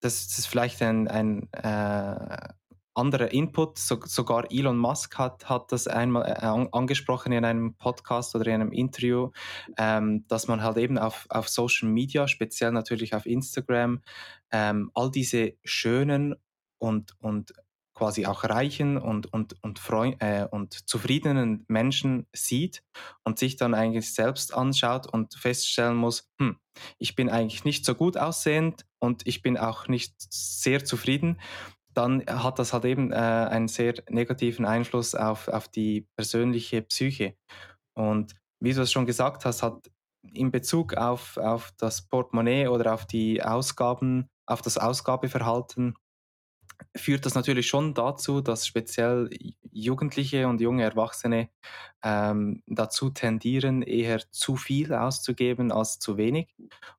das, 0.00 0.28
das 0.28 0.38
ist 0.38 0.46
vielleicht 0.46 0.82
ein, 0.82 1.08
ein 1.08 1.52
äh, 1.52 2.48
anderer 2.94 3.32
Input. 3.32 3.78
So, 3.78 4.00
sogar 4.04 4.50
Elon 4.50 4.76
Musk 4.76 5.18
hat, 5.18 5.48
hat 5.48 5.72
das 5.72 5.86
einmal 5.86 6.24
äh, 6.24 6.68
angesprochen 6.76 7.32
in 7.32 7.44
einem 7.44 7.74
Podcast 7.74 8.34
oder 8.34 8.46
in 8.46 8.60
einem 8.60 8.72
Interview, 8.72 9.30
ähm, 9.78 10.26
dass 10.28 10.48
man 10.48 10.62
halt 10.62 10.76
eben 10.76 10.98
auf, 10.98 11.26
auf 11.28 11.48
Social 11.48 11.88
Media, 11.88 12.28
speziell 12.28 12.72
natürlich 12.72 13.14
auf 13.14 13.26
Instagram, 13.26 14.02
ähm, 14.50 14.90
all 14.94 15.10
diese 15.10 15.54
schönen 15.64 16.34
und, 16.78 17.14
und 17.20 17.52
quasi 18.02 18.26
auch 18.26 18.42
reichen 18.42 18.98
und, 18.98 19.32
und, 19.32 19.54
und, 19.62 19.78
freu 19.78 20.14
äh, 20.18 20.44
und 20.50 20.88
zufriedenen 20.88 21.64
Menschen 21.68 22.26
sieht 22.32 22.82
und 23.22 23.38
sich 23.38 23.54
dann 23.54 23.74
eigentlich 23.74 24.12
selbst 24.12 24.52
anschaut 24.52 25.06
und 25.06 25.34
feststellen 25.36 25.94
muss, 25.94 26.28
hm, 26.40 26.58
ich 26.98 27.14
bin 27.14 27.30
eigentlich 27.30 27.64
nicht 27.64 27.84
so 27.84 27.94
gut 27.94 28.16
aussehend 28.16 28.84
und 28.98 29.24
ich 29.24 29.40
bin 29.40 29.56
auch 29.56 29.86
nicht 29.86 30.16
sehr 30.18 30.84
zufrieden, 30.84 31.40
dann 31.94 32.26
hat 32.26 32.58
das 32.58 32.72
halt 32.72 32.86
eben 32.86 33.12
äh, 33.12 33.14
einen 33.14 33.68
sehr 33.68 33.94
negativen 34.10 34.64
Einfluss 34.64 35.14
auf, 35.14 35.46
auf 35.46 35.68
die 35.68 36.08
persönliche 36.16 36.82
Psyche. 36.82 37.36
Und 37.94 38.34
wie 38.58 38.72
du 38.72 38.82
es 38.82 38.90
schon 38.90 39.06
gesagt 39.06 39.44
hast, 39.44 39.62
hat 39.62 39.92
in 40.32 40.50
Bezug 40.50 40.94
auf, 40.94 41.36
auf 41.36 41.70
das 41.78 42.08
Portemonnaie 42.08 42.66
oder 42.66 42.94
auf 42.94 43.06
die 43.06 43.44
Ausgaben 43.44 44.28
auf 44.44 44.60
das 44.60 44.76
Ausgabeverhalten 44.76 45.94
führt 46.96 47.26
das 47.26 47.34
natürlich 47.34 47.66
schon 47.66 47.94
dazu, 47.94 48.40
dass 48.40 48.66
speziell 48.66 49.30
Jugendliche 49.70 50.46
und 50.48 50.60
junge 50.60 50.84
Erwachsene 50.84 51.48
ähm, 52.02 52.62
dazu 52.66 53.10
tendieren, 53.10 53.82
eher 53.82 54.20
zu 54.30 54.56
viel 54.56 54.92
auszugeben 54.94 55.72
als 55.72 55.98
zu 55.98 56.16
wenig. 56.16 56.54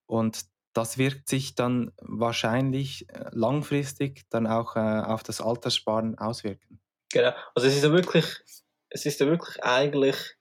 Und 0.06 0.46
das 0.74 0.98
wirkt 0.98 1.30
sich 1.30 1.56
dann 1.56 1.92
wahrscheinlich 2.02 3.08
äh, 3.10 3.30
langfristig 3.32 4.24
dann 4.30 4.48
auch 4.48 4.76
äh, 4.76 4.80
auf 4.80 5.24
das 5.24 5.40
Alterssparen 5.40 6.18
auswirken. 6.18 6.80
Genau. 7.12 7.32
Also 7.54 7.68
es 7.68 7.76
ist 7.76 7.84
ja 7.84 7.92
wirklich, 7.92 8.26
es 8.90 9.06
ist 9.06 9.20
ja 9.20 9.28
wirklich 9.28 9.64
eigentlich, 9.64 10.36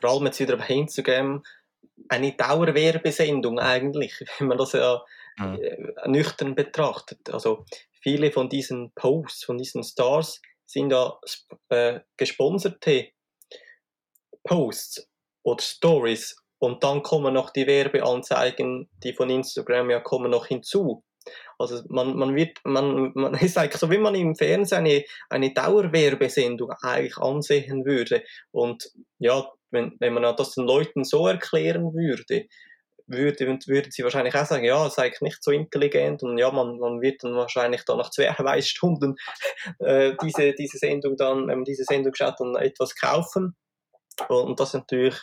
vor 0.00 0.10
allem 0.10 0.26
jetzt 0.26 0.40
wieder 0.40 0.68
Instagram, 0.68 1.42
eine 2.08 2.32
Dauerwerbesendung 2.32 3.58
eigentlich, 3.58 4.14
wenn 4.38 4.48
man 4.48 4.58
das 4.58 4.72
ja 4.72 5.02
mhm. 5.38 5.58
nüchtern 6.06 6.54
betrachtet. 6.54 7.30
Also 7.30 7.64
viele 8.00 8.32
von 8.32 8.48
diesen 8.48 8.92
Posts, 8.94 9.44
von 9.44 9.58
diesen 9.58 9.84
Stars 9.84 10.40
sind 10.66 10.90
ja 10.90 11.18
äh, 11.68 12.00
gesponserte 12.16 13.08
Posts 14.44 15.08
oder 15.44 15.62
Stories 15.62 16.36
und 16.58 16.84
dann 16.84 17.02
kommen 17.02 17.34
noch 17.34 17.50
die 17.50 17.66
Werbeanzeigen, 17.66 18.88
die 19.02 19.12
von 19.12 19.30
Instagram 19.30 19.90
ja 19.90 20.00
kommen 20.00 20.30
noch 20.30 20.46
hinzu. 20.46 21.04
Also 21.58 21.82
man, 21.88 22.16
man 22.16 22.34
wird, 22.34 22.58
man, 22.64 23.12
man 23.14 23.34
ist 23.40 23.58
eigentlich 23.58 23.80
so, 23.80 23.90
wie 23.90 23.98
man 23.98 24.14
im 24.14 24.34
Fernsehen 24.34 24.78
eine, 24.78 25.04
eine 25.28 25.52
Dauerwerbesendung 25.52 26.70
eigentlich 26.82 27.16
ansehen 27.18 27.84
würde. 27.84 28.24
Und 28.50 28.90
ja, 29.18 29.50
wenn, 29.72 29.96
wenn 29.98 30.14
man 30.14 30.36
das 30.36 30.54
den 30.54 30.64
Leuten 30.64 31.04
so 31.04 31.26
erklären 31.26 31.94
würde, 31.94 32.46
würde, 33.06 33.58
würden 33.66 33.90
sie 33.90 34.04
wahrscheinlich 34.04 34.34
auch 34.34 34.46
sagen, 34.46 34.64
ja, 34.64 34.86
es 34.86 34.92
ist 34.92 34.98
eigentlich 34.98 35.20
nicht 35.20 35.42
so 35.42 35.50
intelligent 35.50 36.22
und 36.22 36.38
ja, 36.38 36.50
man, 36.50 36.78
man 36.78 37.00
wird 37.00 37.22
dann 37.22 37.34
wahrscheinlich 37.34 37.84
dann 37.84 37.98
nach 37.98 38.10
zwei 38.10 38.32
Stunden 38.62 39.16
äh, 39.80 40.14
diese, 40.22 40.52
diese 40.52 40.78
Sendung 40.78 41.16
dann, 41.16 41.48
wenn 41.48 41.58
man 41.58 41.64
diese 41.64 41.84
Sendung 41.84 42.14
schaut, 42.14 42.38
dann 42.38 42.56
etwas 42.56 42.94
kaufen. 42.94 43.56
Und 44.28 44.60
das 44.60 44.70
ist 44.70 44.74
natürlich 44.74 45.20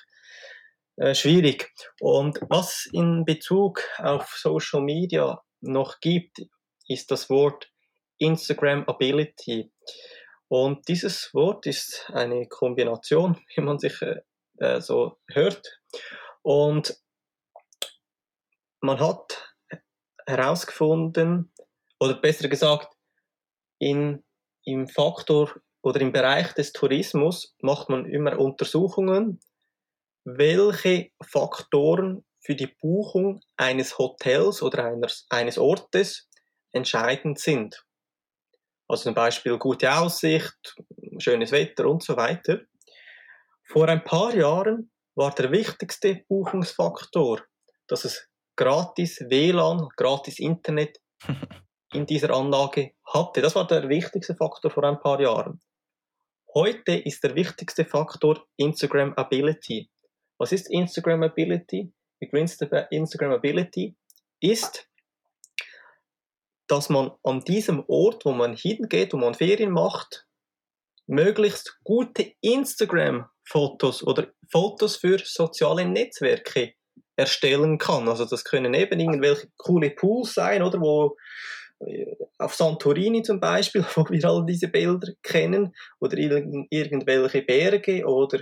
äh, 0.98 1.16
schwierig. 1.16 1.72
Und 2.02 2.40
was 2.50 2.88
in 2.92 3.24
Bezug 3.26 3.82
auf 3.98 4.28
Social 4.36 4.82
Media 4.82 5.42
noch 5.62 6.00
gibt, 6.00 6.42
ist 6.88 7.12
das 7.12 7.30
Wort 7.30 7.72
Instagram 8.18 8.84
Ability. 8.86 9.72
Und 10.50 10.88
dieses 10.88 11.34
Wort 11.34 11.68
ist 11.68 12.10
eine 12.12 12.48
Kombination, 12.48 13.40
wie 13.56 13.62
man 13.62 13.80
sich 13.80 14.02
äh, 14.02 14.22
äh 14.60 14.82
so 14.82 15.18
hört. 15.28 15.80
Und 16.42 16.98
man 18.82 19.00
hat 19.00 19.56
herausgefunden, 20.26 21.52
oder 22.00 22.16
besser 22.16 22.48
gesagt, 22.48 22.96
in, 23.80 24.24
im 24.64 24.88
Faktor 24.88 25.54
oder 25.82 26.02
im 26.02 26.12
Bereich 26.12 26.54
des 26.54 26.74
Tourismus 26.74 27.56
macht 27.62 27.90
man 27.90 28.06
immer 28.06 28.38
Untersuchungen, 28.40 29.40
welche 30.26 31.12
Faktoren 31.22 32.26
für 32.42 32.56
die 32.56 32.68
Buchung 32.68 33.42
eines 33.58 33.98
Hotels 33.98 34.62
oder 34.62 34.86
eines, 34.86 35.26
eines 35.30 35.58
Ortes 35.58 36.30
entscheidend 36.72 37.40
sind. 37.40 37.86
Also 38.88 39.04
zum 39.04 39.14
Beispiel 39.14 39.58
gute 39.58 39.94
Aussicht, 39.94 40.76
schönes 41.20 41.52
Wetter 41.52 41.86
und 41.88 42.04
so 42.04 42.18
weiter. 42.18 42.62
Vor 43.72 43.88
ein 43.88 44.04
paar 44.04 44.34
Jahren 44.34 44.90
war 45.14 45.30
der 45.36 45.52
wichtigste 45.52 46.26
Buchungsfaktor, 46.28 47.44
dass 47.88 48.04
es 48.04 48.28
gratis 48.56 49.20
WLAN, 49.30 49.90
gratis 49.96 50.40
Internet 50.40 51.00
in 51.94 52.08
dieser 52.08 52.32
Anlage 52.32 52.94
hatte. 53.06 53.44
Das 53.44 53.54
war 53.54 53.68
der 53.68 53.88
wichtigste 53.88 54.36
Faktor 54.36 54.72
vor 54.72 54.84
ein 54.86 55.00
paar 55.00 55.22
Jahren. 55.22 55.62
Heute 56.56 56.94
ist 56.94 57.24
der 57.24 57.36
wichtigste 57.36 57.86
Faktor 57.86 58.44
Instagram 58.58 59.14
Ability. 59.14 59.92
Was 60.40 60.52
ist 60.52 60.72
Instagram 60.72 61.22
Ability? 61.22 61.94
Instagram 62.22 63.34
Ability 63.34 63.96
ist, 64.40 64.90
dass 66.66 66.90
man 66.90 67.12
an 67.22 67.42
diesem 67.42 67.84
Ort, 67.88 68.26
wo 68.26 68.32
man 68.32 68.56
hingeht, 68.56 69.14
wo 69.14 69.18
man 69.18 69.36
Ferien 69.36 69.70
macht, 69.70 70.26
möglichst 71.10 71.80
gute 71.84 72.34
Instagram-Fotos 72.42 74.04
oder 74.04 74.28
Fotos 74.52 74.96
für 74.98 75.20
soziale 75.20 75.86
Netzwerke 75.86 76.74
erstellen 77.16 77.78
kann. 77.78 78.08
Also 78.08 78.26
das 78.26 78.44
können 78.44 78.74
eben 78.74 79.00
irgendwelche 79.00 79.50
coole 79.58 79.90
Pools 79.90 80.36
sein, 80.36 80.62
oder 80.62 80.80
wo 80.80 81.18
äh, 81.80 82.16
auf 82.38 82.54
Santorini 82.56 83.24
zum 83.24 83.40
Beispiel, 83.40 83.84
wo 83.96 84.06
wir 84.10 84.24
all 84.26 84.46
diese 84.46 84.68
Bilder 84.68 85.12
kennen, 85.24 85.76
oder 86.00 86.18
irgendwelche 86.18 87.42
Berge 87.42 88.06
oder 88.06 88.40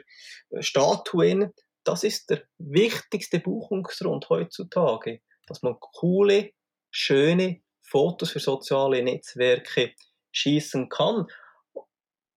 äh, 0.49 0.61
Statuen. 0.61 1.53
Das 1.83 2.03
ist 2.03 2.29
der 2.29 2.43
wichtigste 2.57 3.39
Buchungsgrund 3.39 4.29
heutzutage, 4.29 5.21
dass 5.47 5.61
man 5.61 5.79
coole, 5.79 6.51
schöne 6.91 7.61
Fotos 7.81 8.31
für 8.31 8.41
soziale 8.41 9.01
Netzwerke 9.01 9.93
schießen 10.33 10.89
kann. 10.89 11.27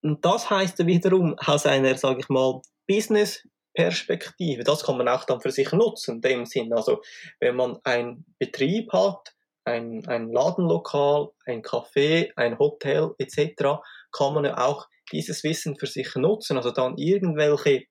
Und 0.01 0.25
das 0.25 0.49
heißt 0.49 0.85
wiederum 0.85 1.35
aus 1.37 1.65
einer, 1.65 1.95
sage 1.97 2.21
ich 2.21 2.29
mal, 2.29 2.61
Business 2.87 3.47
Perspektive. 3.73 4.63
Das 4.63 4.83
kann 4.83 4.97
man 4.97 5.07
auch 5.07 5.23
dann 5.23 5.39
für 5.39 5.51
sich 5.51 5.71
nutzen, 5.71 6.15
in 6.15 6.21
dem 6.21 6.45
Sinn. 6.45 6.73
Also, 6.73 7.01
wenn 7.39 7.55
man 7.55 7.79
einen 7.83 8.25
Betrieb 8.37 8.91
hat, 8.91 9.33
ein, 9.63 10.05
ein 10.07 10.29
Ladenlokal, 10.29 11.29
ein 11.45 11.61
Café, 11.61 12.31
ein 12.35 12.59
Hotel 12.59 13.11
etc., 13.17 13.79
kann 14.11 14.33
man 14.33 14.45
ja 14.45 14.57
auch 14.57 14.87
dieses 15.11 15.43
Wissen 15.43 15.77
für 15.77 15.87
sich 15.87 16.15
nutzen. 16.15 16.57
Also 16.57 16.71
dann 16.71 16.97
irgendwelche 16.97 17.85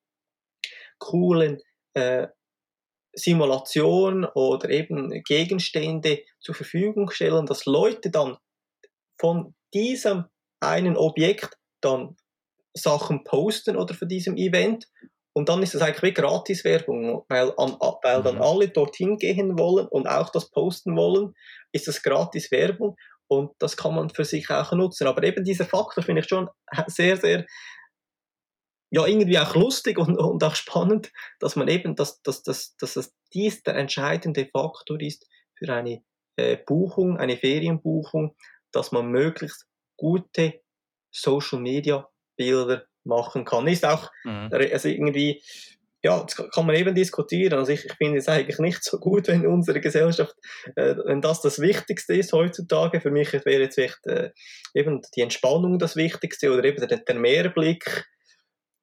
coolen 0.99 1.61
äh, 1.93 2.27
Simulationen 3.13 4.25
oder 4.25 4.69
eben 4.69 5.09
Gegenstände 5.23 6.23
zur 6.39 6.55
Verfügung 6.55 7.09
stellen, 7.09 7.45
dass 7.45 7.65
Leute 7.65 8.11
dann 8.11 8.37
von 9.19 9.55
diesem 9.73 10.25
einen 10.59 10.97
Objekt 10.97 11.57
dann 11.81 12.15
Sachen 12.73 13.23
posten 13.23 13.75
oder 13.75 13.93
von 13.93 14.07
diesem 14.07 14.37
Event 14.37 14.87
und 15.33 15.47
dann 15.47 15.63
ist 15.63 15.73
das 15.73 15.81
eigentlich 15.81 16.03
wie 16.03 16.21
Gratiswerbung, 16.21 17.23
weil, 17.29 17.53
an, 17.57 17.77
weil 18.03 18.23
dann 18.23 18.35
mhm. 18.35 18.41
alle 18.41 18.69
dorthin 18.69 19.17
gehen 19.17 19.57
wollen 19.57 19.87
und 19.87 20.07
auch 20.07 20.29
das 20.29 20.49
posten 20.49 20.95
wollen, 20.97 21.33
ist 21.71 21.87
das 21.87 22.03
Gratiswerbung 22.03 22.97
und 23.27 23.51
das 23.59 23.77
kann 23.77 23.95
man 23.95 24.09
für 24.09 24.25
sich 24.25 24.49
auch 24.49 24.73
nutzen. 24.73 25.07
Aber 25.07 25.23
eben 25.23 25.43
dieser 25.43 25.65
Faktor 25.65 26.03
finde 26.03 26.21
ich 26.21 26.27
schon 26.27 26.49
sehr, 26.87 27.15
sehr, 27.15 27.45
ja, 28.93 29.05
irgendwie 29.05 29.39
auch 29.39 29.55
lustig 29.55 29.97
und, 29.97 30.17
und 30.17 30.43
auch 30.43 30.55
spannend, 30.55 31.11
dass 31.39 31.55
man 31.55 31.69
eben, 31.69 31.95
dass, 31.95 32.21
dass, 32.23 32.43
dass, 32.43 32.75
dass 32.75 32.95
das 32.95 33.13
dies 33.33 33.63
der 33.63 33.75
entscheidende 33.75 34.49
Faktor 34.51 34.99
ist 34.99 35.29
für 35.57 35.73
eine 35.73 36.03
äh, 36.35 36.57
Buchung, 36.57 37.17
eine 37.17 37.37
Ferienbuchung, 37.37 38.35
dass 38.73 38.91
man 38.91 39.09
möglichst 39.09 39.65
gute 39.95 40.60
Social 41.11 41.59
Media 41.59 42.07
Bilder 42.37 42.85
machen 43.03 43.45
kann. 43.45 43.67
Ist 43.67 43.85
auch, 43.85 44.09
mhm. 44.23 44.49
also 44.51 44.87
irgendwie, 44.87 45.41
ja, 46.03 46.23
das 46.23 46.35
kann 46.35 46.65
man 46.65 46.75
eben 46.75 46.95
diskutieren. 46.95 47.59
Also 47.59 47.71
ich, 47.71 47.85
ich 47.85 47.93
finde 47.93 48.17
es 48.17 48.27
eigentlich 48.27 48.59
nicht 48.59 48.83
so 48.83 48.97
gut, 48.99 49.27
wenn 49.27 49.45
unsere 49.45 49.81
Gesellschaft, 49.81 50.35
äh, 50.75 50.95
wenn 51.05 51.21
das 51.21 51.41
das 51.41 51.59
Wichtigste 51.59 52.15
ist 52.15 52.33
heutzutage. 52.33 53.01
Für 53.01 53.11
mich 53.11 53.33
wäre 53.33 53.61
jetzt 53.61 53.77
echt 53.77 54.05
äh, 54.07 54.31
eben 54.73 55.01
die 55.15 55.21
Entspannung 55.21 55.77
das 55.77 55.95
Wichtigste 55.95 56.51
oder 56.51 56.63
eben 56.63 56.87
der, 56.87 56.97
der 56.97 57.15
Mehrblick. 57.15 58.05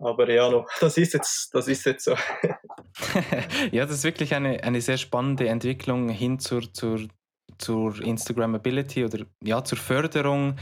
Aber 0.01 0.31
ja, 0.31 0.49
no, 0.49 0.65
das 0.81 0.97
ist 0.97 1.15
jetzt, 1.15 1.53
das 1.53 1.67
ist 1.67 1.85
jetzt 1.85 2.05
so. 2.05 2.13
ja, 3.73 3.85
das 3.85 3.97
ist 3.97 4.05
wirklich 4.05 4.33
eine, 4.35 4.63
eine 4.63 4.81
sehr 4.81 4.97
spannende 4.97 5.49
Entwicklung 5.49 6.09
hin 6.09 6.39
zur, 6.39 6.73
zur, 6.73 7.01
zur 7.59 8.01
Instagrammability 8.01 9.05
oder 9.05 9.27
ja, 9.43 9.65
zur 9.65 9.79
Förderung 9.79 10.57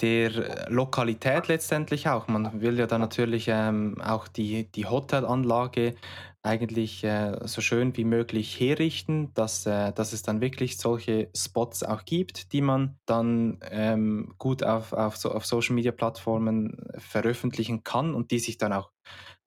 der 0.00 0.70
Lokalität 0.70 1.48
letztendlich 1.48 2.08
auch. 2.08 2.28
Man 2.28 2.60
will 2.60 2.78
ja 2.78 2.86
dann 2.86 3.00
natürlich 3.00 3.48
ähm, 3.48 4.00
auch 4.00 4.28
die, 4.28 4.70
die 4.72 4.86
Hotelanlage 4.86 5.94
eigentlich 6.42 7.04
äh, 7.04 7.38
so 7.44 7.60
schön 7.60 7.96
wie 7.96 8.04
möglich 8.04 8.58
herrichten, 8.58 9.32
dass, 9.34 9.66
äh, 9.66 9.92
dass 9.92 10.12
es 10.12 10.22
dann 10.22 10.40
wirklich 10.40 10.78
solche 10.78 11.28
Spots 11.36 11.82
auch 11.82 12.04
gibt, 12.04 12.52
die 12.52 12.62
man 12.62 12.98
dann 13.04 13.58
ähm, 13.70 14.34
gut 14.38 14.62
auf, 14.62 14.94
auf, 14.94 15.16
so, 15.16 15.32
auf 15.32 15.44
Social-Media-Plattformen 15.44 16.88
veröffentlichen 16.96 17.84
kann 17.84 18.14
und 18.14 18.30
die 18.30 18.38
sich 18.38 18.56
dann 18.56 18.72
auch 18.72 18.90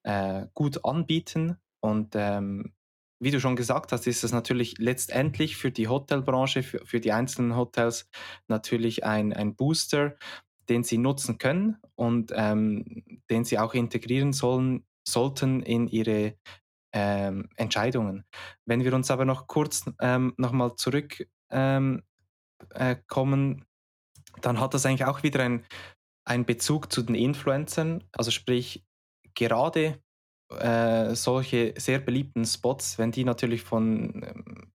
äh, 0.03 0.45
gut 0.53 0.86
anbieten. 0.86 1.57
Und 1.79 2.13
ähm, 2.15 2.74
wie 3.23 3.31
du 3.31 3.39
schon 3.39 3.55
gesagt 3.55 3.91
hast, 3.91 4.07
ist 4.07 4.23
das 4.23 4.31
natürlich 4.31 4.77
letztendlich 4.77 5.57
für 5.57 5.71
die 5.71 5.87
Hotelbranche, 5.87 6.63
für, 6.63 6.85
für 6.85 6.99
die 6.99 7.11
einzelnen 7.11 7.55
Hotels 7.55 8.09
natürlich 8.47 9.03
ein, 9.03 9.33
ein 9.33 9.55
Booster, 9.55 10.15
den 10.69 10.83
sie 10.83 10.97
nutzen 10.97 11.37
können 11.37 11.77
und 11.95 12.31
ähm, 12.35 13.03
den 13.29 13.43
sie 13.43 13.59
auch 13.59 13.73
integrieren 13.73 14.33
sollen, 14.33 14.85
sollten 15.07 15.61
in 15.61 15.87
ihre 15.87 16.37
ähm, 16.93 17.49
Entscheidungen. 17.55 18.25
Wenn 18.65 18.83
wir 18.83 18.93
uns 18.93 19.11
aber 19.11 19.25
noch 19.25 19.47
kurz 19.47 19.83
ähm, 19.99 20.33
nochmal 20.37 20.75
zurück 20.75 21.27
ähm, 21.49 22.03
äh, 22.69 22.95
dann 24.41 24.59
hat 24.59 24.73
das 24.73 24.85
eigentlich 24.85 25.05
auch 25.05 25.23
wieder 25.23 25.59
einen 26.25 26.45
Bezug 26.45 26.91
zu 26.91 27.03
den 27.03 27.15
Influencern. 27.15 28.03
Also 28.11 28.31
sprich, 28.31 28.85
gerade 29.35 30.01
äh, 30.55 31.15
solche 31.15 31.74
sehr 31.77 32.00
beliebten 32.00 32.45
Spots, 32.45 32.98
wenn 32.98 33.12
die 33.12 33.24
natürlich 33.24 33.63
von, 33.63 34.24
ähm, 34.24 34.72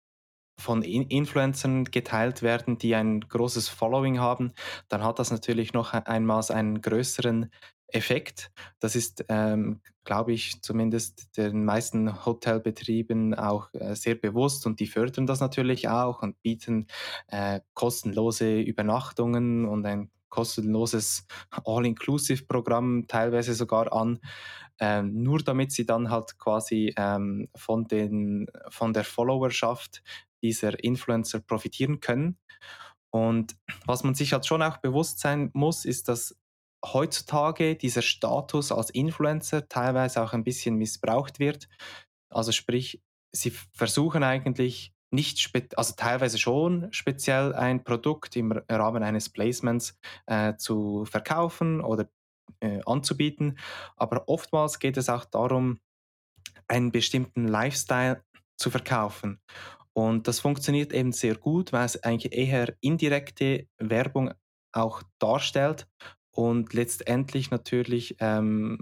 von 0.59 0.81
Influencern 0.83 1.85
geteilt 1.85 2.41
werden, 2.41 2.77
die 2.77 2.95
ein 2.95 3.21
großes 3.21 3.69
Following 3.69 4.19
haben, 4.19 4.53
dann 4.87 5.03
hat 5.03 5.19
das 5.19 5.31
natürlich 5.31 5.73
noch 5.73 5.93
einmal 5.93 6.43
einen 6.49 6.81
größeren 6.81 7.51
Effekt. 7.87 8.51
Das 8.79 8.95
ist, 8.95 9.25
ähm, 9.29 9.81
glaube 10.03 10.33
ich, 10.33 10.61
zumindest 10.61 11.37
den 11.37 11.65
meisten 11.65 12.25
Hotelbetrieben 12.25 13.33
auch 13.35 13.73
äh, 13.73 13.95
sehr 13.95 14.15
bewusst 14.15 14.65
und 14.65 14.79
die 14.79 14.87
fördern 14.87 15.27
das 15.27 15.39
natürlich 15.39 15.87
auch 15.87 16.21
und 16.21 16.41
bieten 16.41 16.87
äh, 17.27 17.61
kostenlose 17.73 18.59
Übernachtungen 18.59 19.65
und 19.65 19.85
ein 19.85 20.09
kostenloses 20.29 21.25
All-Inclusive-Programm 21.63 23.05
teilweise 23.07 23.53
sogar 23.53 23.93
an, 23.93 24.19
ähm, 24.79 25.23
nur 25.23 25.39
damit 25.39 25.71
sie 25.71 25.85
dann 25.85 26.09
halt 26.09 26.37
quasi 26.37 26.93
ähm, 26.97 27.49
von, 27.55 27.87
den, 27.87 28.47
von 28.69 28.93
der 28.93 29.03
Followerschaft 29.03 30.03
dieser 30.43 30.83
Influencer 30.83 31.39
profitieren 31.39 31.99
können. 31.99 32.37
Und 33.11 33.55
was 33.85 34.03
man 34.03 34.15
sich 34.15 34.33
halt 34.33 34.45
schon 34.45 34.61
auch 34.61 34.77
bewusst 34.77 35.19
sein 35.19 35.49
muss, 35.53 35.85
ist, 35.85 36.09
dass 36.09 36.35
heutzutage 36.85 37.75
dieser 37.75 38.01
Status 38.01 38.71
als 38.71 38.89
Influencer 38.89 39.67
teilweise 39.67 40.21
auch 40.21 40.33
ein 40.33 40.43
bisschen 40.43 40.75
missbraucht 40.75 41.39
wird. 41.39 41.67
Also 42.29 42.51
sprich, 42.51 43.01
sie 43.31 43.51
versuchen 43.51 44.23
eigentlich 44.23 44.93
nicht, 45.11 45.51
also 45.77 45.93
teilweise 45.95 46.37
schon 46.37 46.87
speziell 46.91 47.53
ein 47.53 47.83
Produkt 47.83 48.35
im 48.35 48.51
Rahmen 48.51 49.03
eines 49.03 49.29
Placements 49.29 49.97
äh, 50.25 50.55
zu 50.57 51.05
verkaufen 51.05 51.81
oder 51.81 52.09
äh, 52.65 52.81
anzubieten, 52.85 53.57
aber 53.95 54.27
oftmals 54.27 54.79
geht 54.79 54.97
es 54.97 55.09
auch 55.09 55.25
darum, 55.25 55.79
einen 56.67 56.91
bestimmten 56.91 57.47
Lifestyle 57.47 58.23
zu 58.57 58.69
verkaufen. 58.69 59.39
Und 59.93 60.27
das 60.27 60.39
funktioniert 60.39 60.91
eben 60.91 61.11
sehr 61.11 61.35
gut, 61.35 61.71
weil 61.71 61.85
es 61.85 62.03
eigentlich 62.03 62.33
eher 62.33 62.75
indirekte 62.81 63.67
Werbung 63.77 64.33
auch 64.73 65.03
darstellt 65.19 65.87
und 66.31 66.73
letztendlich 66.73 67.49
natürlich 67.49 68.17
ähm, 68.19 68.79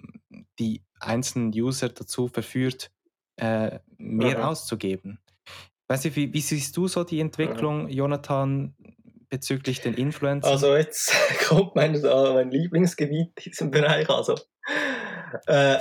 die 0.57 0.83
einzelnen 0.99 1.53
User 1.53 1.89
dazu 1.89 2.27
verführt, 2.27 2.91
äh, 3.35 3.79
mehr 3.97 4.39
mhm. 4.39 4.43
auszugeben. 4.43 5.19
Weiß 5.87 6.05
ich, 6.05 6.15
wie, 6.15 6.33
wie, 6.33 6.41
siehst 6.41 6.75
du 6.77 6.87
so 6.87 7.03
die 7.03 7.19
Entwicklung, 7.19 7.83
mhm. 7.83 7.89
Jonathan, 7.89 8.75
bezüglich 9.33 9.81
den 9.81 9.95
Influencern? 9.95 10.51
Also 10.51 10.75
jetzt 10.75 11.11
kommt 11.47 11.75
mein, 11.75 11.95
uh, 12.05 12.33
mein 12.33 12.51
Lieblingsgebiet 12.51 13.31
in 13.35 13.43
diesem 13.43 13.71
Bereich. 13.71 14.07
Also, 14.07 14.35
äh, 15.47 15.79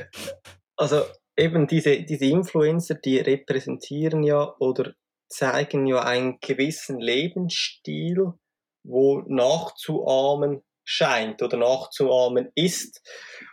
also 0.76 1.02
eben 1.34 1.66
diese, 1.66 2.02
diese 2.02 2.26
Influencer, 2.26 2.96
die 2.96 3.18
repräsentieren 3.18 4.22
ja 4.22 4.54
oder 4.58 4.92
zeigen 5.30 5.86
ja 5.86 6.02
einen 6.02 6.40
gewissen 6.40 7.00
Lebensstil, 7.00 8.34
wo 8.82 9.22
nachzuahmen 9.28 10.62
scheint 10.84 11.42
oder 11.42 11.56
nachzuahmen 11.56 12.52
ist. 12.54 13.00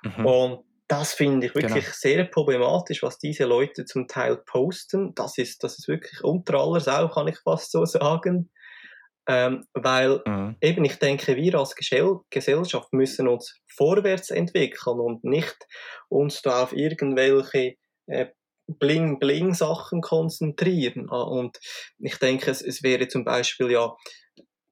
Mhm. 0.04 0.26
Und 0.26 0.66
das 0.90 1.14
finde 1.14 1.48
ich 1.48 1.56
wirklich 1.56 1.86
genau. 1.86 1.96
sehr 1.96 2.26
problematisch, 2.26 3.02
was 3.02 3.18
diese 3.18 3.46
Leute 3.46 3.86
zum 3.86 4.10
Teil 4.10 4.36
posten. 4.36 5.16
Das 5.16 5.38
ist, 5.38 5.64
das 5.64 5.80
ist 5.80 5.88
wirklich 5.88 6.22
unter 6.22 6.56
aller 6.56 6.82
Sau, 6.82 7.08
kann 7.08 7.30
ich 7.30 7.38
fast 7.40 7.72
so 7.72 7.86
sagen. 7.86 8.52
Ähm, 9.34 9.66
weil 9.74 10.22
mhm. 10.26 10.58
eben, 10.60 10.84
ich 10.84 11.00
denke, 11.00 11.38
wir 11.38 11.56
als 11.56 11.74
Gesellschaft 11.76 12.92
müssen 12.92 13.30
uns 13.30 13.62
vorwärts 13.74 14.30
entwickeln 14.30 15.00
und 15.00 15.24
nicht 15.24 15.56
uns 16.10 16.42
da 16.42 16.64
auf 16.64 16.74
irgendwelche 16.74 17.76
äh, 18.08 18.26
Bling-Bling-Sachen 18.68 20.02
konzentrieren. 20.02 21.08
Ah, 21.10 21.22
und 21.22 21.58
ich 22.00 22.18
denke, 22.18 22.52
es, 22.52 22.62
es 22.62 22.84
wäre 22.84 23.08
zum 23.08 23.24
Beispiel 23.24 23.72
ja 23.72 23.96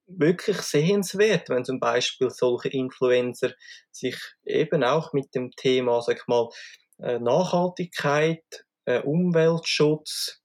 wirklich 0.06 0.58
sehenswert, 0.58 1.48
wenn 1.48 1.64
zum 1.64 1.80
Beispiel 1.80 2.28
solche 2.28 2.68
Influencer 2.68 3.52
sich 3.90 4.18
eben 4.44 4.84
auch 4.84 5.14
mit 5.14 5.34
dem 5.34 5.52
Thema, 5.52 6.02
sag 6.02 6.18
ich 6.18 6.26
mal, 6.26 6.50
äh, 6.98 7.18
Nachhaltigkeit, 7.18 8.44
äh, 8.84 9.00
Umweltschutz, 9.00 10.39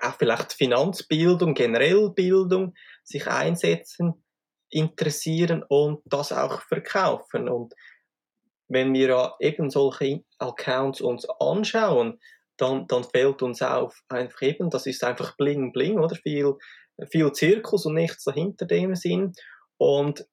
auch 0.00 0.14
vielleicht 0.18 0.52
Finanzbildung, 0.52 1.54
generell 1.54 2.10
Bildung 2.10 2.74
sich 3.02 3.26
einsetzen, 3.26 4.24
interessieren 4.70 5.64
und 5.66 6.02
das 6.04 6.32
auch 6.32 6.62
verkaufen. 6.62 7.48
Und 7.48 7.74
wenn 8.68 8.92
wir 8.92 9.34
eben 9.40 9.70
solche 9.70 10.24
Accounts 10.38 11.00
uns 11.00 11.26
anschauen, 11.40 12.20
dann, 12.58 12.86
dann 12.86 13.04
fällt 13.04 13.40
uns 13.42 13.62
auf, 13.62 14.02
einfach 14.08 14.42
eben, 14.42 14.68
das 14.68 14.86
ist 14.86 15.04
einfach 15.04 15.36
bling 15.36 15.72
bling, 15.72 15.98
oder? 15.98 16.16
Viel 16.16 16.56
viel 17.06 17.32
Zirkus 17.32 17.86
und 17.86 17.94
nichts 17.94 18.24
dahinter 18.24 18.66
dem 18.66 18.94
Sinn. 18.94 19.32
Und 19.76 20.26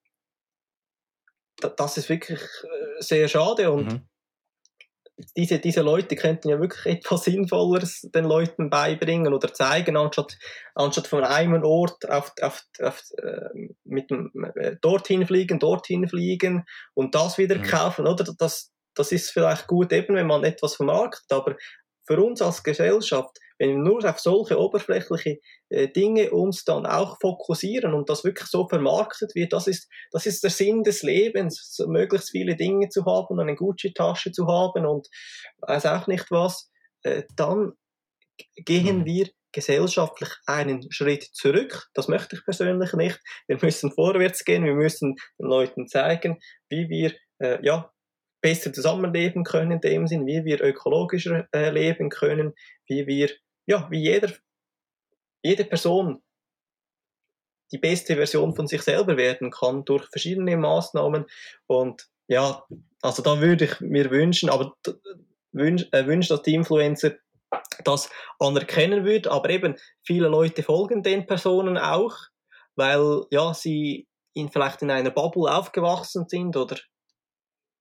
das 1.77 1.97
ist 1.97 2.09
wirklich 2.09 2.41
äh, 2.41 3.01
sehr 3.01 3.27
schade 3.27 3.71
und 3.71 3.93
mhm. 3.93 4.09
Diese, 5.37 5.59
diese 5.59 5.81
Leute 5.81 6.15
könnten 6.15 6.49
ja 6.49 6.59
wirklich 6.59 6.85
etwas 6.97 7.23
Sinnvolleres 7.23 8.01
den 8.13 8.25
Leuten 8.25 8.69
beibringen 8.69 9.33
oder 9.33 9.53
zeigen, 9.53 9.95
anstatt, 9.97 10.37
anstatt 10.73 11.07
von 11.07 11.23
einem 11.23 11.63
Ort 11.63 12.09
auf, 12.09 12.33
auf, 12.41 12.63
auf, 12.81 13.01
äh, 13.17 13.69
mit 13.83 14.09
dem, 14.09 14.31
äh, 14.55 14.75
dorthin 14.81 15.25
fliegen, 15.25 15.59
dorthin 15.59 16.07
fliegen 16.07 16.65
und 16.93 17.15
das 17.15 17.37
wieder 17.37 17.57
mhm. 17.57 17.63
kaufen, 17.63 18.07
oder? 18.07 18.25
Das, 18.37 18.71
das 18.93 19.11
ist 19.11 19.31
vielleicht 19.31 19.67
gut 19.67 19.93
eben, 19.93 20.15
wenn 20.15 20.27
man 20.27 20.43
etwas 20.43 20.75
vermarktet, 20.75 21.31
aber 21.31 21.55
für 22.05 22.21
uns 22.21 22.41
als 22.41 22.63
Gesellschaft 22.63 23.39
wenn 23.57 23.69
wir 23.69 23.77
nur 23.77 24.03
auf 24.03 24.19
solche 24.19 24.59
oberflächliche 24.59 25.39
äh, 25.69 25.87
Dinge 25.87 26.31
uns 26.31 26.65
dann 26.65 26.85
auch 26.85 27.17
fokussieren 27.19 27.93
und 27.93 28.09
das 28.09 28.23
wirklich 28.23 28.47
so 28.47 28.67
vermarktet 28.67 29.35
wird, 29.35 29.53
das 29.53 29.67
ist, 29.67 29.89
das 30.11 30.25
ist 30.25 30.43
der 30.43 30.51
Sinn 30.51 30.83
des 30.83 31.03
Lebens, 31.03 31.73
so 31.73 31.87
möglichst 31.87 32.31
viele 32.31 32.55
Dinge 32.55 32.89
zu 32.89 33.05
haben, 33.05 33.39
eine 33.39 33.55
Gucci-Tasche 33.55 34.31
zu 34.31 34.47
haben 34.47 34.85
und 34.85 35.07
weiß 35.61 35.85
auch 35.85 36.07
nicht 36.07 36.29
was, 36.31 36.69
äh, 37.03 37.23
dann 37.35 37.73
gehen 38.55 38.99
mhm. 38.99 39.05
wir 39.05 39.29
gesellschaftlich 39.53 40.29
einen 40.45 40.91
Schritt 40.91 41.23
zurück. 41.23 41.87
Das 41.93 42.09
möchte 42.09 42.35
ich 42.35 42.43
persönlich 42.43 42.91
nicht. 42.93 43.19
Wir 43.47 43.57
müssen 43.61 43.91
vorwärts 43.91 44.43
gehen, 44.43 44.65
wir 44.65 44.75
müssen 44.75 45.15
den 45.39 45.47
Leuten 45.47 45.87
zeigen, 45.87 46.39
wie 46.69 46.89
wir 46.89 47.13
äh, 47.39 47.65
ja, 47.65 47.89
besser 48.41 48.73
zusammenleben 48.73 49.43
können, 49.43 49.71
in 49.71 49.81
dem 49.81 50.07
Sinn, 50.07 50.27
wie 50.27 50.43
wir 50.43 50.61
ökologischer 50.61 51.47
äh, 51.53 51.69
leben 51.69 52.09
können, 52.09 52.53
wie 52.87 53.07
wir 53.07 53.29
ja, 53.65 53.87
wie 53.89 54.01
jeder, 54.01 54.31
jede 55.43 55.65
Person 55.65 56.21
die 57.71 57.77
beste 57.77 58.15
Version 58.15 58.55
von 58.55 58.67
sich 58.67 58.81
selber 58.81 59.17
werden 59.17 59.51
kann 59.51 59.85
durch 59.85 60.05
verschiedene 60.09 60.55
Maßnahmen. 60.55 61.25
Und 61.67 62.07
ja, 62.27 62.63
also 63.01 63.21
da 63.21 63.41
würde 63.41 63.65
ich 63.65 63.79
mir 63.81 64.11
wünschen, 64.11 64.49
aber 64.49 64.75
wünschen, 65.51 65.91
äh, 65.93 66.05
wünschen, 66.05 66.35
dass 66.35 66.43
die 66.43 66.53
Influencer 66.53 67.13
das 67.83 68.09
anerkennen 68.39 69.05
würden. 69.05 69.31
Aber 69.31 69.49
eben, 69.49 69.75
viele 70.03 70.27
Leute 70.27 70.63
folgen 70.63 71.03
den 71.03 71.25
Personen 71.25 71.77
auch, 71.77 72.15
weil 72.75 73.23
ja, 73.31 73.53
sie 73.53 74.07
in, 74.33 74.49
vielleicht 74.49 74.81
in 74.81 74.91
einer 74.91 75.11
Bubble 75.11 75.51
aufgewachsen 75.53 76.27
sind 76.27 76.55
oder 76.57 76.77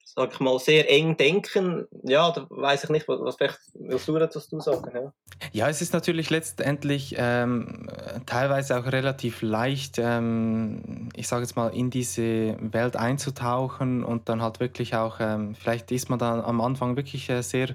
sag 0.04 0.32
ich 0.32 0.40
mal, 0.40 0.58
sehr 0.58 0.90
eng 0.90 1.16
denken, 1.16 1.86
ja, 2.02 2.30
da 2.30 2.46
weiß 2.50 2.84
ich 2.84 2.90
nicht, 2.90 3.08
was, 3.08 3.36
vielleicht 3.36 3.58
willst 3.74 4.06
du 4.06 4.18
dazu 4.18 4.38
sagen? 4.60 4.90
Ja? 4.94 5.12
ja, 5.52 5.68
es 5.68 5.82
ist 5.82 5.92
natürlich 5.92 6.30
letztendlich 6.30 7.14
ähm, 7.18 7.88
teilweise 8.26 8.78
auch 8.78 8.86
relativ 8.86 9.42
leicht, 9.42 9.98
ähm, 9.98 11.08
ich 11.16 11.26
sage 11.26 11.42
jetzt 11.42 11.56
mal, 11.56 11.68
in 11.68 11.90
diese 11.90 12.56
Welt 12.60 12.96
einzutauchen 12.96 14.04
und 14.04 14.28
dann 14.28 14.42
halt 14.42 14.60
wirklich 14.60 14.94
auch, 14.94 15.18
ähm, 15.20 15.54
vielleicht 15.54 15.90
ist 15.90 16.10
man 16.10 16.18
dann 16.18 16.40
am 16.40 16.60
Anfang 16.60 16.96
wirklich 16.96 17.28
äh, 17.30 17.42
sehr 17.42 17.74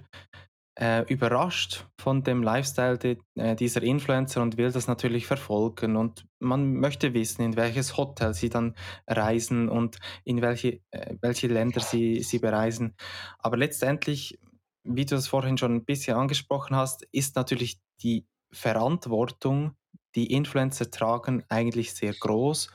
äh, 0.80 1.04
überrascht 1.12 1.88
von 2.00 2.24
dem 2.24 2.42
Lifestyle 2.42 2.98
de, 2.98 3.18
äh, 3.36 3.56
dieser 3.56 3.84
Influencer 3.84 4.42
und 4.42 4.58
will 4.58 4.72
das 4.72 4.88
natürlich 4.88 5.28
verfolgen. 5.28 5.98
Und 5.98 6.26
man 6.40 6.74
möchte 6.76 7.14
wissen, 7.14 7.42
in 7.42 7.58
welches 7.58 7.98
Hotel 7.98 8.34
sie 8.34 8.50
dann 8.50 8.76
reisen 9.06 9.68
und 9.68 10.00
in 10.24 10.42
welche, 10.42 10.80
äh, 10.92 11.16
welche 11.22 11.48
Länder 11.48 11.82
sie, 11.82 12.24
sie 12.24 12.40
bereisen. 12.40 12.96
Aber 13.40 13.58
letztendlich, 13.58 14.40
wie 14.84 15.06
du 15.06 15.16
es 15.16 15.28
vorhin 15.28 15.58
schon 15.58 15.76
ein 15.76 15.86
bisschen 15.86 16.16
angesprochen 16.16 16.78
hast, 16.78 17.06
ist 17.12 17.36
natürlich 17.36 17.82
die 18.02 18.26
Verantwortung, 18.54 19.76
die 20.16 20.32
Influencer 20.32 20.90
tragen, 20.90 21.44
eigentlich 21.50 21.94
sehr 21.94 22.14
groß. 22.14 22.72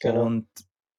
Genau. 0.00 0.24
Und 0.24 0.48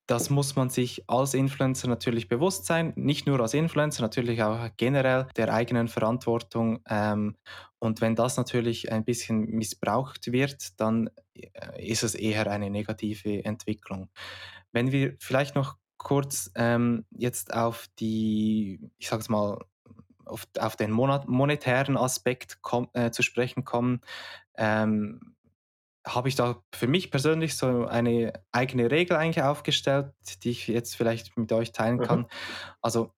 das 0.07 0.29
muss 0.29 0.55
man 0.55 0.69
sich 0.69 1.09
als 1.09 1.33
Influencer 1.33 1.87
natürlich 1.87 2.27
bewusst 2.27 2.65
sein, 2.65 2.93
nicht 2.95 3.25
nur 3.25 3.39
als 3.39 3.53
Influencer, 3.53 4.03
natürlich 4.03 4.43
auch 4.43 4.69
generell 4.77 5.27
der 5.35 5.53
eigenen 5.53 5.87
Verantwortung. 5.87 6.81
Ähm, 6.87 7.35
und 7.79 8.01
wenn 8.01 8.15
das 8.15 8.37
natürlich 8.37 8.91
ein 8.91 9.03
bisschen 9.03 9.45
missbraucht 9.45 10.31
wird, 10.31 10.79
dann 10.79 11.09
äh, 11.33 11.91
ist 11.91 12.03
es 12.03 12.15
eher 12.15 12.49
eine 12.49 12.69
negative 12.69 13.43
Entwicklung. 13.43 14.09
Wenn 14.71 14.91
wir 14.91 15.15
vielleicht 15.19 15.55
noch 15.55 15.77
kurz 15.97 16.51
ähm, 16.55 17.05
jetzt 17.11 17.53
auf 17.53 17.87
die, 17.99 18.91
ich 18.97 19.07
sage 19.07 19.21
es 19.21 19.29
mal, 19.29 19.57
auf, 20.25 20.75
den 20.75 20.91
monetären 20.91 21.97
Aspekt 21.97 22.57
äh, 22.93 23.11
zu 23.11 23.21
sprechen 23.21 23.63
kommen, 23.63 24.01
ähm, 24.57 25.34
habe 26.05 26.29
ich 26.29 26.35
da 26.35 26.61
für 26.73 26.87
mich 26.87 27.11
persönlich 27.11 27.57
so 27.57 27.87
eine 27.87 28.33
eigene 28.51 28.91
Regel 28.91 29.17
eigentlich 29.17 29.43
aufgestellt, 29.43 30.13
die 30.43 30.51
ich 30.51 30.67
jetzt 30.67 30.95
vielleicht 30.95 31.35
mit 31.37 31.51
euch 31.51 31.71
teilen 31.71 31.99
kann. 31.99 32.19
Mhm. 32.19 32.27
Also 32.81 33.11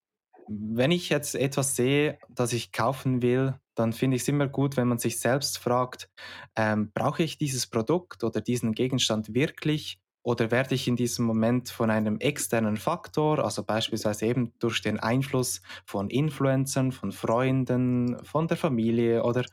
wenn 0.48 0.90
ich 0.90 1.10
jetzt 1.10 1.34
etwas 1.34 1.76
sehe, 1.76 2.18
das 2.28 2.52
ich 2.52 2.72
kaufen 2.72 3.20
will, 3.20 3.54
dann 3.74 3.92
finde 3.92 4.16
ich 4.16 4.22
es 4.22 4.28
immer 4.28 4.48
gut, 4.48 4.76
wenn 4.76 4.88
man 4.88 4.98
sich 4.98 5.20
selbst 5.20 5.58
fragt, 5.58 6.10
ähm, 6.56 6.90
brauche 6.92 7.22
ich 7.22 7.38
dieses 7.38 7.66
Produkt 7.66 8.24
oder 8.24 8.40
diesen 8.40 8.72
Gegenstand 8.72 9.34
wirklich 9.34 10.00
oder 10.22 10.50
werde 10.50 10.74
ich 10.74 10.88
in 10.88 10.96
diesem 10.96 11.24
Moment 11.24 11.68
von 11.70 11.90
einem 11.90 12.18
externen 12.18 12.76
Faktor, 12.76 13.44
also 13.44 13.62
beispielsweise 13.62 14.26
eben 14.26 14.52
durch 14.58 14.82
den 14.82 14.98
Einfluss 14.98 15.62
von 15.86 16.10
Influencern, 16.10 16.92
von 16.92 17.12
Freunden, 17.12 18.22
von 18.24 18.48
der 18.48 18.56
Familie 18.56 19.22
oder 19.22 19.44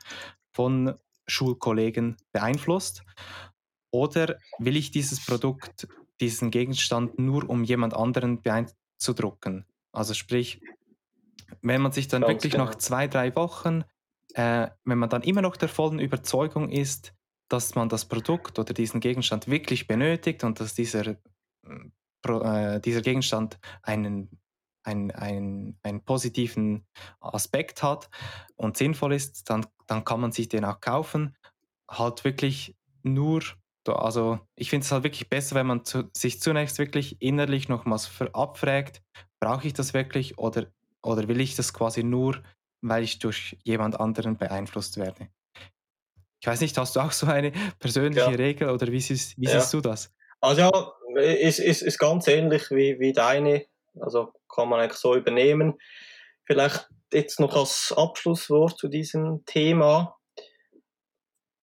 von 0.51 0.95
Schulkollegen 1.27 2.17
beeinflusst? 2.31 3.03
Oder 3.91 4.37
will 4.59 4.75
ich 4.75 4.91
dieses 4.91 5.25
Produkt, 5.25 5.87
diesen 6.19 6.51
Gegenstand 6.51 7.17
nur 7.19 7.49
um 7.49 7.63
jemand 7.63 7.93
anderen 7.93 8.41
beeinzudrucken? 8.41 9.65
Also 9.91 10.13
sprich, 10.13 10.61
wenn 11.61 11.81
man 11.81 11.91
sich 11.91 12.07
dann 12.07 12.21
Ganz 12.21 12.33
wirklich 12.33 12.53
genau. 12.53 12.65
nach 12.65 12.75
zwei, 12.75 13.07
drei 13.07 13.35
Wochen, 13.35 13.83
äh, 14.33 14.67
wenn 14.83 14.97
man 14.97 15.09
dann 15.09 15.21
immer 15.21 15.41
noch 15.41 15.55
der 15.55 15.69
vollen 15.69 15.99
Überzeugung 15.99 16.69
ist, 16.69 17.13
dass 17.47 17.75
man 17.75 17.89
das 17.89 18.05
Produkt 18.05 18.59
oder 18.59 18.73
diesen 18.73 18.99
Gegenstand 18.99 19.47
wirklich 19.47 19.87
benötigt 19.87 20.43
und 20.43 20.59
dass 20.59 20.73
dieser, 20.73 21.15
äh, 21.65 22.81
dieser 22.81 23.01
Gegenstand 23.01 23.59
einen, 23.81 24.29
einen, 24.85 25.11
einen, 25.11 25.79
einen 25.83 26.03
positiven 26.03 26.85
Aspekt 27.19 27.83
hat 27.83 28.09
und 28.55 28.77
sinnvoll 28.77 29.13
ist, 29.13 29.49
dann, 29.49 29.65
dann 29.87 30.05
kann 30.05 30.21
man 30.21 30.31
sich 30.31 30.49
den 30.49 30.65
auch 30.65 30.79
kaufen. 30.79 31.35
Halt 31.89 32.23
wirklich 32.23 32.75
nur, 33.03 33.41
also 33.87 34.39
ich 34.55 34.69
finde 34.69 34.85
es 34.85 34.91
halt 34.91 35.03
wirklich 35.03 35.29
besser, 35.29 35.55
wenn 35.55 35.67
man 35.67 35.85
zu, 35.85 36.09
sich 36.15 36.41
zunächst 36.41 36.77
wirklich 36.79 37.21
innerlich 37.21 37.69
nochmals 37.69 38.09
abfragt, 38.33 39.01
brauche 39.39 39.67
ich 39.67 39.73
das 39.73 39.93
wirklich 39.93 40.37
oder, 40.37 40.67
oder 41.03 41.27
will 41.27 41.41
ich 41.41 41.55
das 41.55 41.73
quasi 41.73 42.03
nur, 42.03 42.41
weil 42.81 43.03
ich 43.03 43.19
durch 43.19 43.57
jemand 43.63 43.99
anderen 43.99 44.37
beeinflusst 44.37 44.97
werde. 44.97 45.29
Ich 46.39 46.47
weiß 46.47 46.61
nicht, 46.61 46.77
hast 46.77 46.95
du 46.95 46.99
auch 46.99 47.11
so 47.11 47.25
eine 47.25 47.51
persönliche 47.79 48.31
ja. 48.31 48.37
Regel 48.37 48.69
oder 48.69 48.91
wie, 48.91 49.01
siehst, 49.01 49.35
wie 49.39 49.45
ja. 49.45 49.59
siehst 49.59 49.73
du 49.73 49.81
das? 49.81 50.13
Also 50.41 50.61
ja, 50.61 51.21
ist, 51.21 51.59
ist, 51.59 51.81
ist 51.81 51.97
ganz 51.97 52.27
ähnlich 52.27 52.69
wie, 52.69 52.99
wie 52.99 53.13
deine. 53.13 53.65
Also 53.99 54.31
kann 54.53 54.69
man 54.69 54.79
eigentlich 54.79 54.99
so 54.99 55.15
übernehmen. 55.15 55.75
Vielleicht 56.45 56.87
jetzt 57.11 57.39
noch 57.39 57.55
als 57.55 57.93
Abschlusswort 57.95 58.77
zu 58.77 58.87
diesem 58.87 59.43
Thema. 59.45 60.17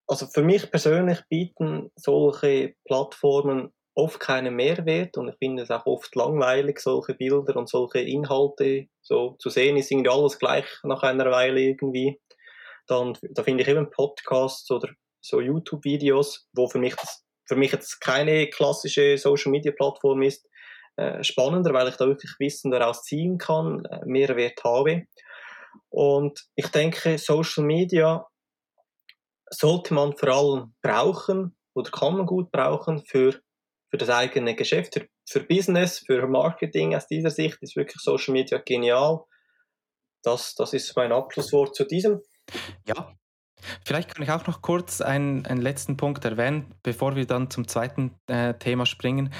Also 0.06 0.26
für 0.26 0.42
mich 0.42 0.70
persönlich 0.70 1.20
bieten 1.28 1.90
solche 1.96 2.74
Plattformen 2.84 3.72
oft 3.94 4.20
keinen 4.20 4.56
Mehrwert 4.56 5.18
und 5.18 5.28
ich 5.28 5.36
finde 5.36 5.62
es 5.62 5.70
auch 5.70 5.84
oft 5.84 6.14
langweilig, 6.16 6.80
solche 6.80 7.14
Bilder 7.14 7.56
und 7.56 7.68
solche 7.68 8.00
Inhalte 8.00 8.86
so 9.02 9.36
zu 9.38 9.50
sehen, 9.50 9.76
ist 9.76 9.90
irgendwie 9.90 10.10
alles 10.10 10.38
gleich 10.38 10.64
nach 10.82 11.02
einer 11.02 11.30
Weile 11.30 11.60
irgendwie 11.60 12.18
dann 12.86 13.16
da 13.30 13.42
finde 13.42 13.62
ich 13.62 13.68
eben 13.68 13.90
Podcasts 13.90 14.70
oder 14.70 14.88
so 15.20 15.40
YouTube-Videos, 15.40 16.48
wo 16.52 16.68
für 16.68 16.78
mich 16.78 16.94
das, 16.96 17.24
für 17.46 17.56
mich 17.56 17.72
jetzt 17.72 18.00
keine 18.00 18.48
klassische 18.48 19.16
Social-Media-Plattform 19.18 20.22
ist, 20.22 20.48
äh, 20.96 21.22
spannender, 21.24 21.72
weil 21.72 21.88
ich 21.88 21.96
da 21.96 22.06
wirklich 22.06 22.34
Wissen 22.38 22.70
daraus 22.70 23.02
ziehen 23.02 23.38
kann, 23.38 23.84
äh, 23.86 24.00
Mehrwert 24.04 24.62
habe. 24.64 25.06
Und 25.88 26.46
ich 26.54 26.68
denke, 26.68 27.18
Social 27.18 27.64
Media 27.64 28.26
sollte 29.50 29.94
man 29.94 30.16
vor 30.16 30.28
allem 30.28 30.74
brauchen 30.82 31.56
oder 31.74 31.90
kann 31.90 32.16
man 32.16 32.26
gut 32.26 32.50
brauchen 32.50 33.04
für, 33.06 33.40
für 33.90 33.96
das 33.96 34.10
eigene 34.10 34.54
Geschäft, 34.54 34.94
für, 34.94 35.06
für 35.28 35.40
Business, 35.44 35.98
für 35.98 36.26
Marketing. 36.26 36.94
Aus 36.94 37.06
dieser 37.06 37.30
Sicht 37.30 37.58
ist 37.60 37.76
wirklich 37.76 38.02
Social 38.02 38.32
Media 38.32 38.58
genial. 38.58 39.24
Das, 40.22 40.54
das 40.54 40.72
ist 40.72 40.94
mein 40.96 41.12
Abschlusswort 41.12 41.74
zu 41.74 41.84
diesem. 41.84 42.20
Ja, 42.86 43.12
vielleicht 43.84 44.14
kann 44.14 44.22
ich 44.22 44.30
auch 44.30 44.46
noch 44.46 44.62
kurz 44.62 45.00
einen, 45.00 45.46
einen 45.46 45.60
letzten 45.60 45.96
Punkt 45.96 46.24
erwähnen, 46.24 46.74
bevor 46.82 47.16
wir 47.16 47.26
dann 47.26 47.50
zum 47.50 47.66
zweiten 47.66 48.14
äh, 48.26 48.54
Thema 48.54 48.86
springen. 48.86 49.32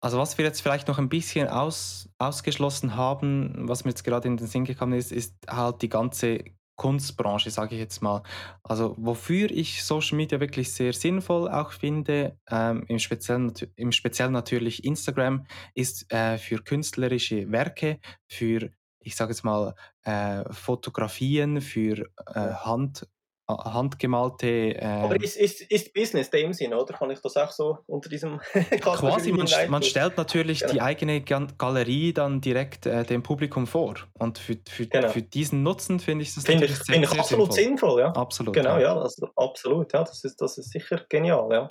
Also 0.00 0.18
was 0.18 0.36
wir 0.38 0.44
jetzt 0.44 0.60
vielleicht 0.60 0.88
noch 0.88 0.98
ein 0.98 1.08
bisschen 1.08 1.48
aus, 1.48 2.08
ausgeschlossen 2.18 2.96
haben, 2.96 3.68
was 3.68 3.84
mir 3.84 3.90
jetzt 3.90 4.04
gerade 4.04 4.28
in 4.28 4.36
den 4.36 4.46
Sinn 4.46 4.64
gekommen 4.64 4.92
ist, 4.92 5.10
ist 5.10 5.34
halt 5.48 5.82
die 5.82 5.88
ganze 5.88 6.44
Kunstbranche, 6.76 7.50
sage 7.50 7.74
ich 7.74 7.80
jetzt 7.80 8.02
mal. 8.02 8.22
Also 8.62 8.94
wofür 8.98 9.50
ich 9.50 9.82
Social 9.82 10.16
Media 10.16 10.38
wirklich 10.40 10.72
sehr 10.72 10.92
sinnvoll 10.92 11.48
auch 11.48 11.72
finde, 11.72 12.38
ähm, 12.50 12.84
im, 12.88 12.98
Speziellen, 12.98 13.52
im 13.76 13.92
Speziellen 13.92 14.32
natürlich 14.32 14.84
Instagram, 14.84 15.46
ist 15.74 16.12
äh, 16.12 16.36
für 16.38 16.62
künstlerische 16.62 17.50
Werke, 17.50 17.98
für 18.28 18.70
ich 19.00 19.14
sage 19.14 19.30
jetzt 19.30 19.44
mal, 19.44 19.74
äh, 20.02 20.44
Fotografien 20.52 21.60
für 21.60 22.10
äh, 22.26 22.40
Hand, 22.40 23.06
handgemalte. 23.48 24.76
Äh, 24.76 24.84
Aber 24.84 25.16
ist, 25.22 25.36
ist, 25.36 25.60
ist 25.60 25.94
Business 25.94 26.30
dem 26.30 26.52
Sinn, 26.52 26.74
oder? 26.74 26.94
Kann 26.94 27.10
ich 27.10 27.20
das 27.20 27.36
auch 27.36 27.50
so 27.50 27.78
unter 27.86 28.08
diesem 28.08 28.38
Quasi, 28.80 29.32
man, 29.32 29.48
man, 29.68 29.82
stellt 29.82 30.16
natürlich 30.16 30.60
genau. 30.60 30.72
die 30.72 30.80
eigene 30.80 31.20
Galerie 31.20 32.12
dann 32.12 32.40
direkt 32.40 32.86
äh, 32.86 33.04
dem 33.04 33.22
Publikum 33.22 33.66
vor. 33.66 33.94
Und 34.14 34.38
für, 34.38 34.56
für, 34.68 34.86
genau. 34.86 35.08
für 35.08 35.22
diesen 35.22 35.62
Nutzen 35.62 36.00
finde 36.00 36.24
ich 36.24 36.34
das 36.34 36.44
finde 36.44 36.66
ich, 36.66 36.76
sehr, 36.76 36.94
find 36.94 37.04
ich 37.04 37.10
sehr 37.10 37.20
absolut 37.20 37.52
sinnvoll. 37.52 37.90
sinnvoll. 37.90 38.00
ja. 38.00 38.12
Absolut. 38.12 38.54
Genau, 38.54 38.76
ja, 38.76 38.80
ja 38.80 39.00
also, 39.00 39.28
absolut, 39.36 39.92
ja. 39.92 40.02
Das 40.02 40.24
ist, 40.24 40.40
das 40.40 40.58
ist 40.58 40.70
sicher 40.70 41.04
genial, 41.08 41.48
ja. 41.52 41.68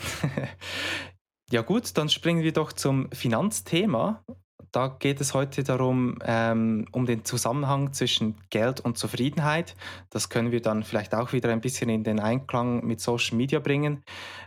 ja, 1.51 1.61
gut, 1.61 1.97
dann 1.97 2.09
springen 2.09 2.43
wir 2.43 2.53
doch 2.53 2.71
zum 2.71 3.11
Finanzthema 3.11 4.23
da 4.71 4.87
geht 4.87 5.21
es 5.21 5.33
heute 5.33 5.63
darum, 5.63 6.19
ähm, 6.23 6.87
um 6.91 7.05
den 7.05 7.23
Zusammenhang 7.23 7.93
zwischen 7.93 8.35
Geld 8.49 8.81
und 8.81 8.97
Zufriedenheit. 8.97 9.75
Das 10.09 10.29
können 10.29 10.51
wir 10.51 10.61
dann 10.61 10.83
vielleicht 10.83 11.15
auch 11.15 11.33
wieder 11.33 11.49
ein 11.49 11.61
bisschen 11.61 11.89
in 11.89 12.03
den 12.03 12.19
Einklang 12.19 12.85
mit 12.85 12.99
Social 12.99 13.37
Media 13.37 13.59
bringen. 13.59 14.03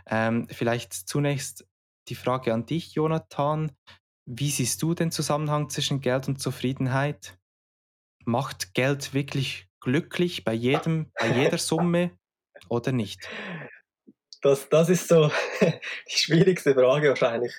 Ähm, 0.07 0.47
vielleicht 0.49 0.93
zunächst 0.93 1.65
die 2.09 2.15
Frage 2.15 2.53
an 2.53 2.65
dich, 2.65 2.93
Jonathan. 2.93 3.71
Wie 4.25 4.51
siehst 4.51 4.81
du 4.81 4.93
den 4.93 5.11
Zusammenhang 5.11 5.69
zwischen 5.69 6.01
Geld 6.01 6.27
und 6.27 6.39
Zufriedenheit? 6.39 7.39
Macht 8.25 8.73
Geld 8.73 9.13
wirklich 9.13 9.67
glücklich 9.79 10.43
bei 10.43 10.53
jedem, 10.53 11.11
bei 11.19 11.35
jeder 11.35 11.57
Summe 11.57 12.11
oder 12.67 12.91
nicht? 12.91 13.27
Das, 14.41 14.69
das 14.69 14.89
ist 14.89 15.07
so 15.07 15.31
die 15.61 16.17
schwierigste 16.17 16.73
Frage 16.73 17.09
wahrscheinlich. 17.09 17.53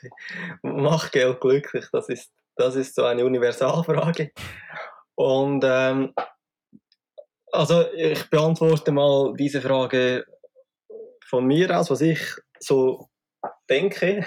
Macht 0.63 1.13
Geld 1.13 1.41
glücklich? 1.41 1.87
Das 1.93 2.09
ist 2.09 2.33
das 2.61 2.77
ist 2.77 2.95
so 2.95 3.05
eine 3.05 3.25
Universalfrage. 3.25 4.33
Und 5.15 5.65
ähm, 5.65 6.15
also 7.53 7.91
ich 7.93 8.29
beantworte 8.29 8.93
mal 8.93 9.35
diese 9.35 9.61
Frage 9.61 10.27
von 11.27 11.47
mir 11.47 11.79
aus, 11.79 11.91
was 11.91 12.03
ich 12.03 12.21
so 12.59 13.09
denke. 13.69 14.27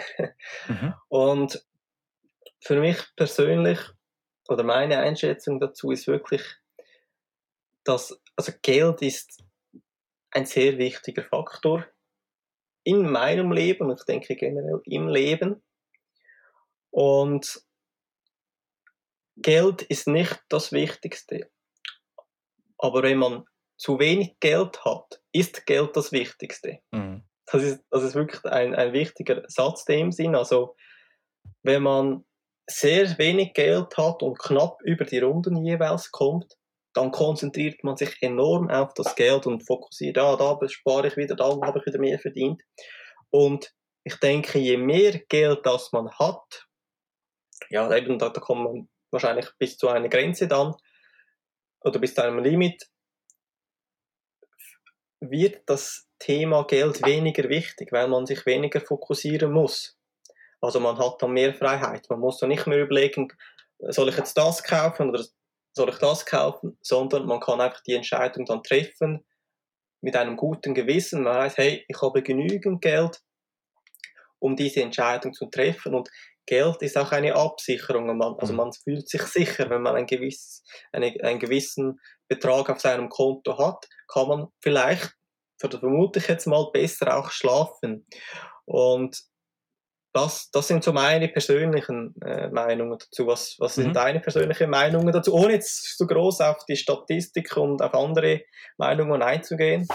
Mhm. 0.67 0.93
Und 1.10 1.65
für 2.62 2.80
mich 2.80 2.98
persönlich 3.15 3.80
oder 4.48 4.63
meine 4.63 5.00
Einschätzung 5.00 5.60
dazu 5.60 5.91
ist 5.91 6.08
wirklich, 6.08 6.41
dass 7.84 8.19
also 8.36 8.52
Geld 8.62 9.02
ist 9.02 9.43
ein 10.32 10.46
sehr 10.46 10.78
wichtiger 10.78 11.24
Faktor 11.24 11.86
in 12.84 13.10
meinem 13.10 13.52
Leben 13.52 13.89
und 13.89 14.00
ich 14.00 14.06
denke 14.06 14.36
generell 14.36 14.82
im 14.86 15.08
Leben. 15.08 15.62
Und 16.89 17.63
Geld 19.38 19.82
ist 19.84 20.08
nicht 20.08 20.39
das 20.50 20.72
Wichtigste. 20.72 21.50
Aber 22.78 23.04
wenn 23.04 23.17
man 23.17 23.46
zu 23.78 24.00
wenig 24.00 24.39
Geld 24.39 24.84
hat, 24.86 25.22
ist 25.32 25.65
Geld 25.65 25.96
das 25.96 26.12
Wichtigste. 26.12 26.80
Mhm. 26.91 27.24
Das, 27.46 27.63
ist, 27.63 27.84
das 27.89 28.04
ist 28.04 28.15
wirklich 28.15 28.43
ein, 28.46 28.76
ein 28.76 28.93
wichtiger 28.93 29.43
Satz 29.48 29.86
dem 29.86 30.12
Sinn. 30.12 30.36
Also, 30.36 30.76
wenn 31.63 31.84
man 31.84 32.26
sehr 32.69 33.17
wenig 33.17 33.54
Geld 33.54 33.98
hat 33.98 34.24
und 34.24 34.39
knapp 34.39 34.78
über 34.84 35.06
die 35.06 35.19
Runden 35.19 35.65
jeweils 35.65 36.12
kommt, 36.12 36.58
dann 36.93 37.12
konzentriert 37.12 37.84
man 37.84 37.98
sich 37.98 38.22
enorm 38.22 38.69
auf 38.69 38.93
das 38.93 39.15
Geld 39.15 39.48
und 39.48 39.65
fokussiert, 39.65 40.17
ah, 40.17 40.36
da 40.36 40.58
spare 40.69 41.08
ich 41.08 41.17
wieder, 41.17 41.36
da 41.36 41.46
habe 41.46 41.80
ich 41.80 41.86
wieder 41.86 42.00
mehr 42.00 42.19
verdient. 42.19 42.62
Und 43.32 43.74
ich 44.04 44.15
denke, 44.17 44.60
je 44.60 44.78
mehr 44.78 45.19
Geld 45.28 45.65
das 45.65 45.91
man 45.91 46.12
hat, 46.12 46.67
ja, 47.69 47.91
eben 47.96 48.19
da, 48.19 48.30
da 48.30 48.39
kommt 48.39 48.63
man 48.63 48.89
wahrscheinlich 49.13 49.49
bis 49.58 49.78
zu 49.78 49.88
einer 49.88 50.10
Grenze 50.10 50.47
dann 50.47 50.76
oder 51.82 51.99
bis 51.99 52.15
zu 52.15 52.23
einem 52.23 52.39
Limit, 52.39 52.89
wird 55.19 55.63
das 55.67 56.08
Thema 56.19 56.65
Geld 56.65 57.06
weniger 57.06 57.47
wichtig, 57.49 57.91
weil 57.91 58.08
man 58.08 58.26
sich 58.26 58.45
weniger 58.45 58.82
fokussieren 58.82 59.52
muss. 59.52 59.97
Also 60.62 60.80
man 60.80 60.97
hat 60.97 61.21
dann 61.21 61.32
mehr 61.32 61.54
Freiheit. 61.54 62.10
Man 62.10 62.19
muss 62.19 62.39
dann 62.39 62.49
nicht 62.49 62.67
mehr 62.67 62.82
überlegen, 62.82 63.28
soll 63.80 64.10
ich 64.10 64.17
jetzt 64.17 64.38
das 64.38 64.63
kaufen 64.63 65.10
oder 65.10 65.23
soll 65.73 65.89
ich 65.89 65.97
das 65.97 66.26
kaufen, 66.26 66.78
sondern 66.82 67.26
man 67.26 67.39
kann 67.39 67.60
einfach 67.60 67.82
die 67.82 67.95
Entscheidung 67.95 68.45
dann 68.45 68.63
treffen 68.63 69.26
mit 70.02 70.15
einem 70.15 70.38
guten 70.38 70.73
Gewissen. 70.73 71.23
Man 71.23 71.36
weiß, 71.36 71.58
hey, 71.58 71.86
ich 71.88 72.02
habe 72.02 72.21
genügend 72.21 72.82
Geld, 72.82 73.21
um 74.39 74.56
diese 74.56 74.82
Entscheidung 74.82 75.34
zu 75.34 75.47
treffen 75.47 75.95
und 75.95 76.10
Geld 76.45 76.82
ist 76.82 76.97
auch 76.97 77.12
eine 77.12 77.36
Absicherung. 77.36 78.17
Man, 78.17 78.36
also 78.38 78.53
mhm. 78.53 78.58
man 78.58 78.73
fühlt 78.73 79.08
sich 79.08 79.21
sicher, 79.23 79.69
wenn 79.69 79.82
man 79.82 79.95
ein 79.95 80.06
gewiss, 80.06 80.63
eine, 80.91 81.13
einen 81.21 81.39
gewissen 81.39 81.99
Betrag 82.27 82.69
auf 82.69 82.79
seinem 82.79 83.10
Konto 83.10 83.58
hat, 83.58 83.88
kann 84.08 84.27
man 84.27 84.47
vielleicht, 84.62 85.13
vermute 85.60 86.19
ich 86.19 86.27
jetzt 86.27 86.47
mal, 86.47 86.69
besser 86.71 87.17
auch 87.17 87.32
schlafen. 87.32 88.06
Und 88.65 89.23
das, 90.13 90.51
das 90.51 90.67
sind 90.67 90.84
so 90.84 90.93
meine 90.93 91.27
persönlichen 91.27 92.13
äh, 92.21 92.47
Meinungen 92.49 92.99
dazu. 92.99 93.25
Was, 93.25 93.56
was 93.60 93.75
sind 93.75 93.89
mhm. 93.89 93.93
deine 93.93 94.19
persönlichen 94.19 94.69
Meinungen 94.69 95.12
dazu, 95.12 95.34
ohne 95.34 95.53
jetzt 95.53 95.97
so 95.97 96.06
groß 96.06 96.41
auf 96.41 96.65
die 96.65 96.75
Statistik 96.75 97.58
und 97.58 97.82
auf 97.82 97.93
andere 97.95 98.41
Meinungen 98.77 99.23
einzugehen? 99.23 99.88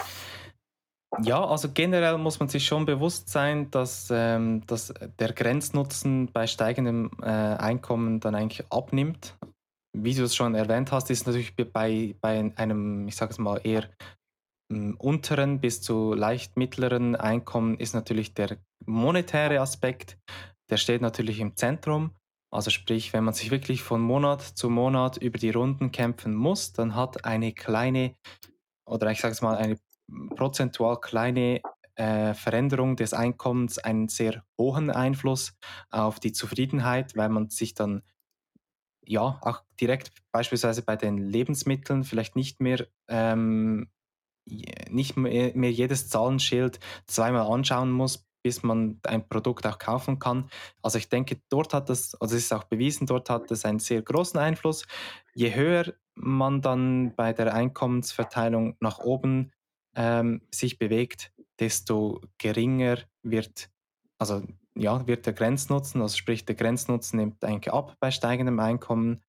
Ja, 1.17 1.43
also 1.43 1.69
generell 1.73 2.17
muss 2.17 2.39
man 2.39 2.49
sich 2.49 2.65
schon 2.65 2.85
bewusst 2.85 3.29
sein, 3.29 3.71
dass, 3.71 4.09
ähm, 4.11 4.65
dass 4.67 4.93
der 5.17 5.33
Grenznutzen 5.33 6.31
bei 6.31 6.45
steigendem 6.45 7.09
äh, 7.21 7.25
Einkommen 7.25 8.19
dann 8.19 8.35
eigentlich 8.35 8.65
abnimmt. 8.71 9.35
Wie 9.97 10.13
du 10.13 10.23
es 10.23 10.35
schon 10.35 10.53
erwähnt 10.53 10.91
hast, 10.91 11.09
ist 11.09 11.25
natürlich 11.25 11.55
bei, 11.55 12.15
bei 12.21 12.51
einem, 12.55 13.07
ich 13.07 13.15
sage 13.15 13.31
es 13.31 13.39
mal, 13.39 13.59
eher 13.63 13.89
ähm, 14.71 14.95
unteren 14.99 15.59
bis 15.59 15.81
zu 15.81 16.13
leicht 16.13 16.57
mittleren 16.57 17.15
Einkommen 17.15 17.77
ist 17.79 17.95
natürlich 17.95 18.35
der 18.35 18.57
monetäre 18.85 19.59
Aspekt. 19.61 20.17
Der 20.69 20.77
steht 20.77 21.01
natürlich 21.01 21.39
im 21.39 21.55
Zentrum. 21.55 22.11
Also 22.51 22.69
sprich, 22.69 23.13
wenn 23.13 23.23
man 23.23 23.33
sich 23.33 23.51
wirklich 23.51 23.81
von 23.81 24.01
Monat 24.01 24.41
zu 24.41 24.69
Monat 24.69 25.17
über 25.17 25.39
die 25.39 25.51
Runden 25.51 25.91
kämpfen 25.91 26.35
muss, 26.35 26.73
dann 26.73 26.95
hat 26.95 27.25
eine 27.25 27.51
kleine 27.51 28.15
oder 28.87 29.11
ich 29.11 29.21
sage 29.21 29.33
es 29.33 29.41
mal 29.41 29.55
eine 29.55 29.77
prozentual 30.35 30.99
kleine 30.99 31.61
äh, 31.95 32.33
Veränderung 32.33 32.95
des 32.95 33.13
Einkommens 33.13 33.77
einen 33.77 34.07
sehr 34.07 34.43
hohen 34.57 34.89
Einfluss 34.89 35.57
auf 35.89 36.19
die 36.19 36.31
Zufriedenheit, 36.31 37.15
weil 37.15 37.29
man 37.29 37.49
sich 37.49 37.73
dann 37.73 38.03
ja 39.05 39.39
auch 39.41 39.63
direkt 39.81 40.11
beispielsweise 40.31 40.81
bei 40.83 40.95
den 40.95 41.17
Lebensmitteln 41.17 42.03
vielleicht 42.03 42.35
nicht 42.35 42.61
mehr 42.61 42.87
ähm, 43.07 43.89
nicht 44.89 45.17
mehr, 45.17 45.71
jedes 45.71 46.09
Zahlenschild 46.09 46.79
zweimal 47.05 47.51
anschauen 47.51 47.91
muss, 47.91 48.27
bis 48.41 48.63
man 48.63 48.99
ein 49.03 49.27
Produkt 49.27 49.67
auch 49.67 49.77
kaufen 49.77 50.19
kann. 50.19 50.49
Also 50.81 50.97
ich 50.97 51.09
denke, 51.09 51.41
dort 51.49 51.73
hat 51.73 51.89
das, 51.89 52.15
also 52.15 52.35
es 52.35 52.45
ist 52.45 52.53
auch 52.53 52.63
bewiesen, 52.63 53.05
dort 53.05 53.29
hat 53.29 53.51
es 53.51 53.65
einen 53.65 53.79
sehr 53.79 54.01
großen 54.01 54.39
Einfluss. 54.39 54.85
Je 55.33 55.53
höher 55.53 55.93
man 56.15 56.61
dann 56.61 57.15
bei 57.15 57.33
der 57.33 57.53
Einkommensverteilung 57.53 58.75
nach 58.79 58.99
oben 58.99 59.51
ähm, 59.95 60.41
sich 60.53 60.77
bewegt, 60.77 61.31
desto 61.59 62.21
geringer 62.37 62.99
wird, 63.23 63.69
also 64.17 64.43
ja, 64.75 65.05
wird 65.07 65.25
der 65.25 65.33
Grenznutzen, 65.33 66.01
also 66.01 66.15
sprich 66.15 66.45
der 66.45 66.55
Grenznutzen 66.55 67.17
nimmt 67.17 67.43
eigentlich 67.43 67.73
ab 67.73 67.95
bei 67.99 68.11
steigendem 68.11 68.59
Einkommen. 68.59 69.21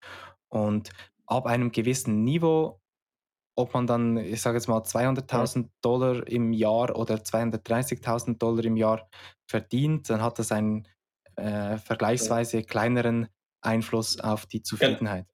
Und 0.49 0.91
ab 1.27 1.47
einem 1.47 1.73
gewissen 1.73 2.25
Niveau, 2.25 2.81
ob 3.57 3.75
man 3.75 3.87
dann, 3.87 4.17
ich 4.17 4.41
sage 4.43 4.57
jetzt 4.57 4.69
mal 4.69 4.81
200.000 4.81 5.69
Dollar 5.81 6.27
im 6.27 6.53
Jahr 6.53 6.97
oder 6.97 7.17
230.000 7.17 8.39
Dollar 8.39 8.65
im 8.65 8.77
Jahr 8.77 9.09
verdient, 9.49 10.11
dann 10.11 10.23
hat 10.23 10.39
das 10.39 10.53
einen 10.53 10.87
äh, 11.37 11.79
vergleichsweise 11.79 12.63
kleineren 12.63 13.29
Einfluss 13.61 14.19
auf 14.21 14.47
die 14.47 14.63
Zufriedenheit. 14.63 15.27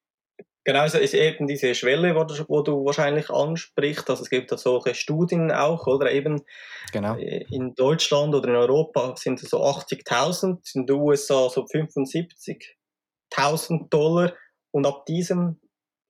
Genau, 0.66 0.85
es 0.85 0.92
ist 0.94 1.14
eben 1.14 1.46
diese 1.46 1.74
Schwelle, 1.76 2.16
wo 2.16 2.24
du, 2.24 2.35
wo 2.48 2.61
du 2.61 2.85
wahrscheinlich 2.85 3.31
ansprichst. 3.31 4.11
Also 4.11 4.24
es 4.24 4.31
gibt 4.31 4.50
da 4.50 4.59
solche 4.59 4.96
Studien 4.96 5.52
auch, 5.52 5.87
oder 5.87 6.11
eben 6.11 6.42
genau. 6.90 7.16
Äh, 7.16 7.46
in 7.52 7.76
Deutschland 7.76 8.35
oder 8.35 8.48
in 8.48 8.57
Europa 8.57 9.14
sind 9.14 9.40
es 9.40 9.50
so 9.50 9.62
80.000, 9.62 10.74
in 10.74 10.87
den 10.87 10.96
USA 10.96 11.48
so 11.48 11.64
75.000 11.66 13.88
Dollar 13.90 14.35
und 14.72 14.88
ab 14.88 15.07
diesem 15.07 15.61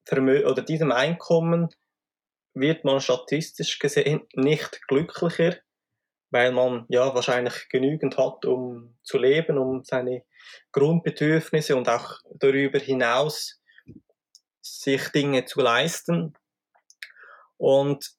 Vermö 0.07 0.47
oder 0.47 0.63
diesem 0.63 0.91
Einkommen 0.91 1.69
wird 2.55 2.83
man 2.83 3.03
statistisch 3.03 3.79
gesehen 3.79 4.23
nicht 4.37 4.81
glücklicher, 4.89 5.57
weil 6.31 6.53
man 6.53 6.87
ja 6.89 7.15
wahrscheinlich 7.15 7.69
genügend 7.69 8.17
hat, 8.17 8.47
um 8.47 8.97
zu 9.03 9.19
leben, 9.19 9.59
um 9.59 9.85
seine 9.85 10.25
Grundbedürfnisse 10.73 11.77
und 11.77 11.91
auch 11.91 12.21
darüber 12.39 12.79
hinaus 12.79 13.61
sich 14.67 15.09
Dinge 15.09 15.45
zu 15.45 15.61
leisten. 15.61 16.35
Und 17.57 18.11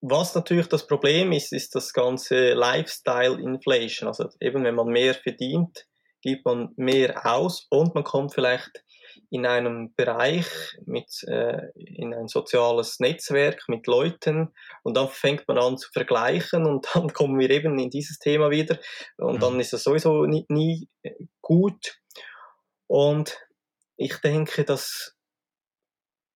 was 0.00 0.34
natürlich 0.34 0.68
das 0.68 0.86
Problem 0.86 1.32
ist, 1.32 1.52
ist 1.52 1.74
das 1.74 1.92
ganze 1.92 2.52
Lifestyle 2.52 3.40
Inflation. 3.40 4.08
Also 4.08 4.28
eben, 4.40 4.64
wenn 4.64 4.74
man 4.74 4.88
mehr 4.88 5.14
verdient, 5.14 5.86
gibt 6.20 6.44
man 6.44 6.72
mehr 6.76 7.26
aus 7.26 7.66
und 7.70 7.94
man 7.94 8.04
kommt 8.04 8.34
vielleicht 8.34 8.84
in 9.30 9.46
einem 9.46 9.94
Bereich 9.94 10.46
mit 10.86 11.22
äh, 11.26 11.70
in 11.74 12.14
ein 12.14 12.28
soziales 12.28 12.98
Netzwerk 13.00 13.62
mit 13.68 13.86
Leuten 13.86 14.52
und 14.82 14.96
dann 14.96 15.08
fängt 15.08 15.46
man 15.48 15.58
an 15.58 15.78
zu 15.78 15.90
vergleichen 15.92 16.66
und 16.66 16.86
dann 16.94 17.12
kommen 17.12 17.38
wir 17.38 17.50
eben 17.50 17.78
in 17.78 17.90
dieses 17.90 18.18
Thema 18.18 18.50
wieder 18.50 18.78
und 19.18 19.42
dann 19.42 19.54
mhm. 19.54 19.60
ist 19.60 19.74
es 19.74 19.84
sowieso 19.84 20.24
nie, 20.24 20.46
nie 20.48 20.88
gut 21.40 21.98
und 22.86 23.38
ich 23.96 24.16
denke, 24.18 24.64
das 24.64 25.16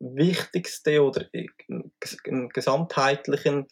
Wichtigste 0.00 1.02
oder 1.02 1.26
im 1.32 2.48
Gesamtheitlichen 2.50 3.66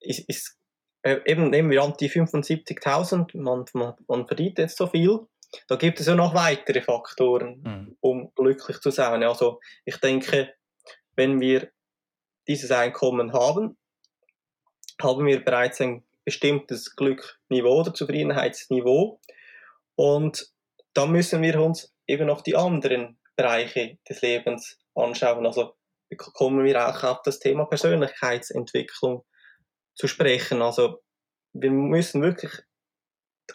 ist, 0.00 0.28
ist 0.28 0.58
äh, 1.02 1.20
eben 1.26 1.50
nehmen 1.50 1.70
wir 1.70 1.82
an 1.82 1.94
die 1.98 2.10
75.000, 2.10 3.36
man, 3.38 3.64
man, 3.72 3.94
man 4.06 4.26
verdient 4.26 4.58
jetzt 4.58 4.76
so 4.76 4.86
viel. 4.86 5.20
Da 5.68 5.76
gibt 5.76 6.00
es 6.00 6.06
ja 6.06 6.14
noch 6.14 6.34
weitere 6.34 6.80
Faktoren, 6.80 7.62
mhm. 7.62 7.96
um 8.00 8.32
glücklich 8.34 8.78
zu 8.80 8.90
sein. 8.90 9.22
Also 9.22 9.60
ich 9.84 9.96
denke, 9.98 10.54
wenn 11.14 11.40
wir 11.40 11.70
dieses 12.48 12.70
Einkommen 12.70 13.32
haben, 13.32 13.76
haben 15.00 15.26
wir 15.26 15.44
bereits 15.44 15.80
ein 15.80 16.04
bestimmtes 16.24 16.96
Glückniveau 16.96 17.80
oder 17.80 17.92
Zufriedenheitsniveau. 17.92 19.20
Und 19.96 20.52
dann 20.94 21.10
müssen 21.12 21.42
wir 21.42 21.60
uns 21.60 21.92
eben 22.06 22.26
noch 22.26 22.40
die 22.42 22.56
anderen 22.56 23.18
Bereiche 23.42 23.98
des 24.08 24.22
Lebens 24.22 24.78
anschauen. 24.94 25.46
Also 25.46 25.74
kommen 26.16 26.64
wir 26.64 26.88
auch 26.88 27.02
auf 27.02 27.22
das 27.22 27.38
Thema 27.38 27.64
Persönlichkeitsentwicklung 27.64 29.24
zu 29.94 30.06
sprechen. 30.06 30.62
Also 30.62 31.02
wir 31.52 31.70
müssen 31.70 32.22
wirklich 32.22 32.52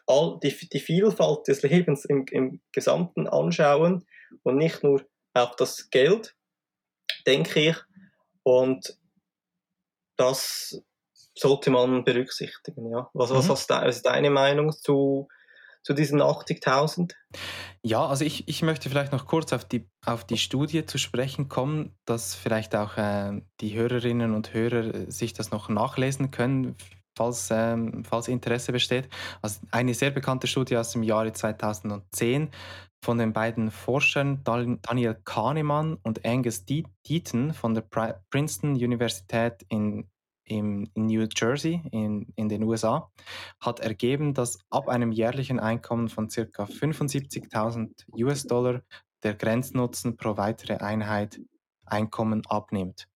all 0.06 0.40
die, 0.44 0.56
die 0.70 0.80
Vielfalt 0.80 1.48
des 1.48 1.62
Lebens 1.62 2.06
im, 2.06 2.26
im 2.32 2.62
Gesamten 2.72 3.28
anschauen 3.28 4.06
und 4.44 4.58
nicht 4.58 4.84
nur 4.84 5.06
auf 5.34 5.56
das 5.56 5.90
Geld, 5.90 6.36
denke 7.26 7.70
ich. 7.70 7.78
Und 8.44 9.00
das 10.18 10.82
sollte 11.36 11.70
man 11.70 12.04
berücksichtigen. 12.04 12.92
Ja. 12.92 13.10
Was, 13.14 13.30
was, 13.30 13.46
mhm. 13.46 13.50
was 13.50 13.96
ist 13.96 14.06
deine 14.06 14.32
Meinung 14.32 14.72
zu 14.72 15.28
zu 15.88 15.94
diesen 15.94 16.22
80.000? 16.22 17.14
Ja, 17.82 18.06
also 18.06 18.26
ich, 18.26 18.50
ich 18.50 18.62
möchte 18.62 18.90
vielleicht 18.90 19.14
noch 19.14 19.26
kurz 19.26 19.54
auf 19.54 19.64
die, 19.64 19.90
auf 20.06 20.26
die 20.26 20.38
Studie 20.38 20.86
zu 20.86 20.98
sprechen 20.98 21.48
kommen, 21.48 21.96
dass 22.04 22.36
vielleicht 22.36 22.76
auch 22.76 22.98
äh, 22.98 23.42
die 23.62 23.74
Hörerinnen 23.74 24.36
und 24.36 24.54
Hörer 24.54 24.94
äh, 24.94 25.10
sich 25.10 25.32
das 25.32 25.52
noch 25.52 25.70
nachlesen 25.70 26.30
können, 26.30 26.76
falls, 27.18 27.48
ähm, 27.52 28.04
falls 28.04 28.28
Interesse 28.28 28.74
besteht. 28.74 29.08
Also 29.42 29.62
eine 29.72 29.94
sehr 29.94 30.12
bekannte 30.12 30.48
Studie 30.48 30.76
aus 30.76 30.92
dem 30.92 31.04
Jahre 31.04 31.32
2010 31.32 32.50
von 33.02 33.18
den 33.18 33.32
beiden 33.32 33.72
Forschern 33.72 34.44
Daniel 34.44 35.16
Kahnemann 35.24 36.00
und 36.04 36.26
Angus 36.26 36.66
Deaton 36.66 37.54
von 37.54 37.76
der 37.76 37.86
Princeton 38.30 38.72
Universität 38.74 39.66
in 39.70 40.10
in 40.48 40.90
New 40.96 41.28
Jersey 41.36 41.82
in, 41.92 42.34
in 42.36 42.50
den 42.50 42.64
USA 42.64 43.12
hat 43.60 43.80
ergeben, 43.80 44.34
dass 44.34 44.60
ab 44.70 44.90
einem 44.90 45.12
jährlichen 45.12 45.60
Einkommen 45.60 46.10
von 46.10 46.30
ca. 46.30 46.64
75.000 46.64 48.06
US-Dollar 48.14 48.82
der 49.24 49.34
Grenznutzen 49.34 50.18
pro 50.18 50.38
weitere 50.38 50.78
Einheit 50.78 51.40
Einkommen 51.86 52.42
abnimmt. 52.48 53.08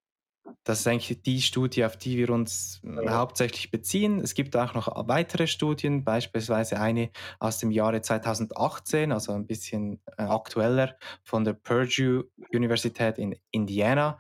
das 0.64 0.80
ist 0.80 0.88
eigentlich 0.88 1.22
die 1.22 1.42
Studie, 1.42 1.84
auf 1.86 1.98
die 1.98 2.18
wir 2.18 2.30
uns 2.30 2.82
ja. 2.84 3.18
hauptsächlich 3.18 3.72
beziehen. 3.72 4.20
Es 4.20 4.34
gibt 4.34 4.56
auch 4.56 4.74
noch 4.74 5.08
weitere 5.08 5.48
Studien, 5.48 6.04
beispielsweise 6.04 6.80
eine 6.80 7.10
aus 7.40 7.60
dem 7.60 7.72
Jahre 7.72 8.02
2018, 8.02 9.12
also 9.12 9.34
ein 9.34 9.46
bisschen 9.46 10.02
äh, 10.18 10.24
aktueller, 10.24 10.96
von 11.24 11.44
der 11.44 11.54
Purdue 11.54 12.30
Universität 12.54 13.18
in 13.18 13.36
Indiana. 13.52 14.20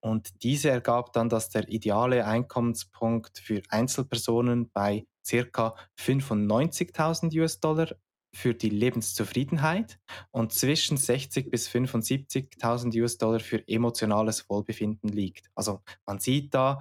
Und 0.00 0.42
diese 0.42 0.70
ergab 0.70 1.12
dann, 1.12 1.28
dass 1.28 1.50
der 1.50 1.68
ideale 1.68 2.26
Einkommenspunkt 2.26 3.38
für 3.38 3.62
Einzelpersonen 3.68 4.70
bei 4.72 5.06
circa 5.24 5.74
95.000 5.98 7.38
US-Dollar 7.38 7.88
für 8.34 8.54
die 8.54 8.70
Lebenszufriedenheit 8.70 9.98
und 10.30 10.52
zwischen 10.52 10.96
60 10.96 11.50
bis 11.50 11.68
75.000 11.68 13.00
US-Dollar 13.00 13.40
für 13.40 13.66
emotionales 13.66 14.48
Wohlbefinden 14.48 15.08
liegt. 15.08 15.50
Also 15.54 15.82
man 16.06 16.20
sieht 16.20 16.54
da, 16.54 16.80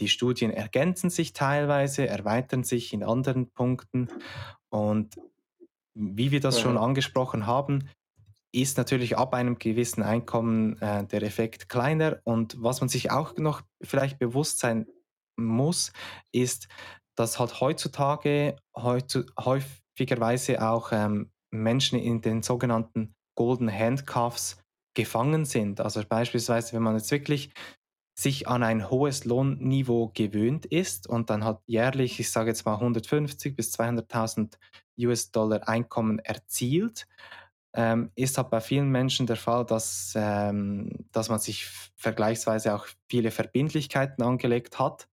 die 0.00 0.08
Studien 0.08 0.50
ergänzen 0.50 1.10
sich 1.10 1.32
teilweise, 1.32 2.06
erweitern 2.06 2.64
sich 2.64 2.92
in 2.92 3.02
anderen 3.02 3.50
Punkten 3.50 4.08
und 4.70 5.16
wie 5.94 6.30
wir 6.30 6.40
das 6.40 6.60
schon 6.60 6.78
angesprochen 6.78 7.46
haben, 7.46 7.90
ist 8.62 8.78
natürlich 8.78 9.16
ab 9.16 9.34
einem 9.34 9.58
gewissen 9.58 10.02
Einkommen 10.02 10.80
äh, 10.80 11.04
der 11.04 11.22
Effekt 11.22 11.68
kleiner 11.68 12.20
und 12.24 12.56
was 12.62 12.80
man 12.80 12.88
sich 12.88 13.10
auch 13.10 13.36
noch 13.36 13.62
vielleicht 13.82 14.18
bewusst 14.18 14.58
sein 14.58 14.86
muss, 15.36 15.92
ist, 16.32 16.68
dass 17.14 17.38
halt 17.38 17.60
heutzutage 17.60 18.56
heutzu, 18.76 19.24
häufigerweise 19.38 20.66
auch 20.66 20.92
ähm, 20.92 21.30
Menschen 21.50 21.98
in 21.98 22.20
den 22.20 22.42
sogenannten 22.42 23.14
Golden 23.34 23.72
Handcuffs 23.72 24.58
gefangen 24.94 25.44
sind. 25.44 25.80
Also 25.80 26.02
beispielsweise, 26.08 26.72
wenn 26.72 26.82
man 26.82 26.96
jetzt 26.96 27.10
wirklich 27.10 27.50
sich 28.18 28.48
an 28.48 28.64
ein 28.64 28.90
hohes 28.90 29.24
Lohnniveau 29.24 30.10
gewöhnt 30.12 30.66
ist 30.66 31.06
und 31.06 31.30
dann 31.30 31.44
hat 31.44 31.62
jährlich, 31.66 32.18
ich 32.18 32.32
sage 32.32 32.50
jetzt 32.50 32.64
mal 32.66 32.74
150 32.74 33.54
bis 33.54 33.72
200.000 33.78 34.58
US-Dollar 34.98 35.68
Einkommen 35.68 36.18
erzielt, 36.18 37.06
ähm, 37.74 38.10
ist 38.14 38.38
halt 38.38 38.50
bei 38.50 38.60
vielen 38.60 38.88
Menschen 38.88 39.26
der 39.26 39.36
Fall, 39.36 39.64
dass, 39.64 40.14
ähm, 40.16 40.90
dass 41.12 41.28
man 41.28 41.38
sich 41.38 41.66
vergleichsweise 41.96 42.74
auch 42.74 42.86
viele 43.08 43.30
Verbindlichkeiten 43.30 44.22
angelegt 44.22 44.78
hat 44.78 45.08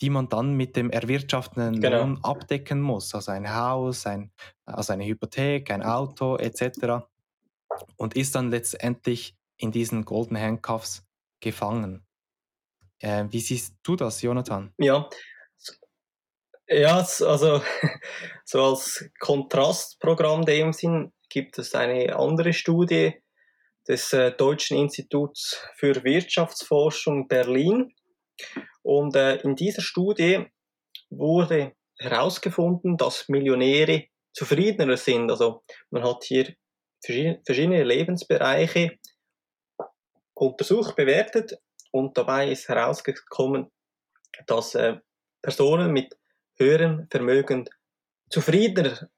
die 0.00 0.10
man 0.10 0.28
dann 0.28 0.52
mit 0.52 0.76
dem 0.76 0.90
erwirtschaftenden 0.90 1.80
genau. 1.80 1.98
Lohn 1.98 2.20
abdecken 2.22 2.80
muss. 2.80 3.14
Also 3.14 3.32
ein 3.32 3.52
Haus, 3.54 4.06
ein, 4.06 4.30
also 4.64 4.92
eine 4.92 5.04
Hypothek, 5.04 5.70
ein 5.70 5.82
Auto 5.82 6.36
etc. 6.36 7.04
Und 7.96 8.14
ist 8.14 8.34
dann 8.34 8.50
letztendlich 8.50 9.36
in 9.56 9.72
diesen 9.72 10.04
Golden 10.04 10.38
Handcuffs 10.38 11.04
gefangen. 11.40 12.06
Äh, 13.00 13.24
wie 13.30 13.40
siehst 13.40 13.74
du 13.82 13.96
das, 13.96 14.22
Jonathan? 14.22 14.72
Ja, 14.78 15.08
ja, 16.70 16.98
also 16.98 17.62
so 18.44 18.62
als 18.62 19.08
Kontrastprogramm 19.18 20.44
dem 20.44 20.72
Sinn 20.72 21.12
gibt 21.28 21.58
es 21.58 21.74
eine 21.74 22.16
andere 22.16 22.52
Studie 22.52 23.14
des 23.88 24.12
äh, 24.12 24.32
Deutschen 24.32 24.76
Instituts 24.76 25.62
für 25.76 26.04
Wirtschaftsforschung 26.04 27.28
Berlin. 27.28 27.92
Und 28.82 29.16
äh, 29.16 29.36
in 29.36 29.56
dieser 29.56 29.82
Studie 29.82 30.46
wurde 31.10 31.72
herausgefunden, 31.98 32.96
dass 32.96 33.28
Millionäre 33.28 34.04
zufriedener 34.32 34.96
sind. 34.96 35.30
Also 35.30 35.64
man 35.90 36.04
hat 36.04 36.24
hier 36.24 36.54
verschiedene 37.02 37.82
Lebensbereiche 37.82 38.98
untersucht, 40.34 40.96
bewertet 40.96 41.54
und 41.90 42.16
dabei 42.16 42.50
ist 42.50 42.68
herausgekommen, 42.68 43.70
dass 44.46 44.74
äh, 44.74 44.98
Personen 45.42 45.92
mit 45.92 46.16
höherem 46.58 47.08
Vermögen 47.10 47.68
zufriedener 48.30 49.08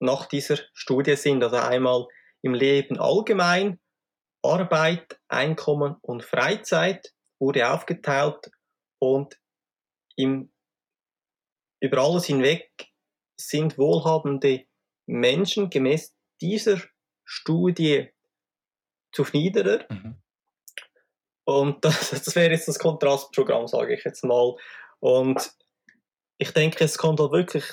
nach 0.00 0.26
dieser 0.26 0.58
Studie 0.72 1.16
sind. 1.16 1.42
Also 1.42 1.56
einmal 1.56 2.06
im 2.42 2.54
Leben 2.54 2.98
allgemein, 2.98 3.80
Arbeit, 4.42 5.18
Einkommen 5.28 5.96
und 6.02 6.22
Freizeit 6.22 7.14
wurde 7.40 7.70
aufgeteilt 7.70 8.50
und 8.98 9.38
im, 10.16 10.52
über 11.80 11.98
alles 11.98 12.26
hinweg 12.26 12.70
sind 13.40 13.78
wohlhabende 13.78 14.66
Menschen 15.06 15.70
gemäß 15.70 16.14
dieser 16.40 16.80
Studie 17.24 18.10
zufriedener. 19.12 19.84
Mhm. 19.88 20.22
Und 21.44 21.84
das, 21.84 22.10
das 22.10 22.34
wäre 22.34 22.52
jetzt 22.52 22.68
das 22.68 22.78
Kontrastprogramm, 22.78 23.66
sage 23.66 23.94
ich 23.94 24.04
jetzt 24.04 24.24
mal. 24.24 24.56
Und 25.00 25.54
ich 26.38 26.52
denke, 26.52 26.84
es 26.84 26.98
kommt 26.98 27.20
halt 27.20 27.32
wirklich 27.32 27.64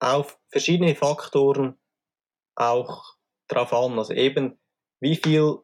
auf 0.00 0.38
verschiedene 0.50 0.94
Faktoren 0.94 1.78
auch 2.54 3.14
drauf 3.48 3.72
an. 3.72 3.98
Also 3.98 4.14
eben, 4.14 4.58
wie 5.00 5.16
viel 5.16 5.58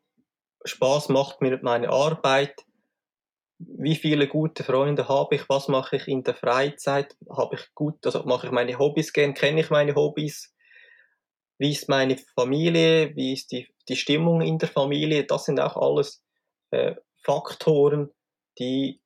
Spaß 0.65 1.09
macht 1.11 1.41
mir 1.41 1.59
meine 1.63 1.91
Arbeit, 1.91 2.65
wie 3.59 3.97
viele 3.97 4.29
gute 4.29 4.65
Freunde 4.65 5.09
habe 5.09 5.37
ich, 5.37 5.49
was 5.49 5.69
mache 5.69 5.97
ich 5.97 6.09
in 6.09 6.23
der 6.23 6.35
Freizeit, 6.35 7.17
habe 7.31 7.57
ich 7.57 7.75
gut, 7.75 8.05
also 8.05 8.25
mache 8.25 8.47
ich 8.49 8.53
meine 8.53 8.79
Hobbys 8.79 9.13
gern, 9.13 9.35
kenne 9.35 9.61
ich 9.61 9.71
meine 9.71 9.95
Hobbys, 9.95 10.55
wie 11.59 11.71
ist 11.71 11.89
meine 11.89 12.17
Familie, 12.35 13.15
wie 13.15 13.33
ist 13.33 13.53
die, 13.53 13.69
die 13.89 13.97
Stimmung 13.97 14.41
in 14.41 14.59
der 14.59 14.69
Familie, 14.69 15.25
das 15.25 15.45
sind 15.45 15.61
auch 15.61 15.77
alles 15.77 16.25
äh, 16.71 16.97
Faktoren, 17.23 18.11
die 18.59 19.01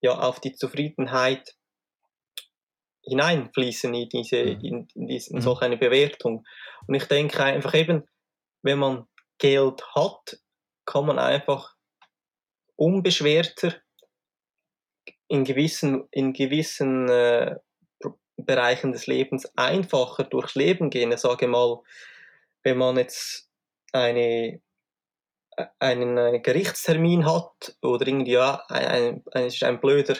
ja 0.00 0.18
auf 0.18 0.40
die 0.40 0.52
Zufriedenheit 0.52 1.54
hineinfließen 3.06 3.94
in 3.94 4.08
diese, 4.08 4.44
mhm. 4.44 4.60
in, 4.94 5.08
diese, 5.08 5.30
in 5.30 5.36
mhm. 5.36 5.42
solch 5.42 5.62
eine 5.62 5.76
Bewertung. 5.76 6.44
Und 6.86 6.94
ich 6.94 7.04
denke 7.04 7.42
einfach 7.42 7.74
eben, 7.74 8.04
wenn 8.62 8.78
man 8.78 9.06
Geld 9.38 9.82
hat, 9.94 10.38
kann 10.84 11.06
man 11.06 11.18
einfach 11.18 11.74
unbeschwerter 12.76 13.74
in 15.28 15.44
gewissen, 15.44 16.06
in 16.10 16.32
gewissen 16.32 17.08
äh, 17.08 17.56
Bereichen 18.36 18.92
des 18.92 19.06
Lebens 19.06 19.50
einfacher 19.56 20.24
durchs 20.24 20.54
Leben 20.54 20.90
gehen. 20.90 21.10
Ich 21.12 21.20
sage 21.20 21.48
mal, 21.48 21.80
wenn 22.62 22.78
man 22.78 22.96
jetzt 22.96 23.50
eine, 23.92 24.60
einen, 25.78 26.18
einen 26.18 26.42
Gerichtstermin 26.42 27.24
hat 27.24 27.76
oder 27.82 28.06
irgendwie, 28.06 28.32
ja, 28.32 28.62
ein, 28.68 29.24
ein, 29.32 29.46
ist 29.46 29.62
ein 29.62 29.80
blöder 29.80 30.16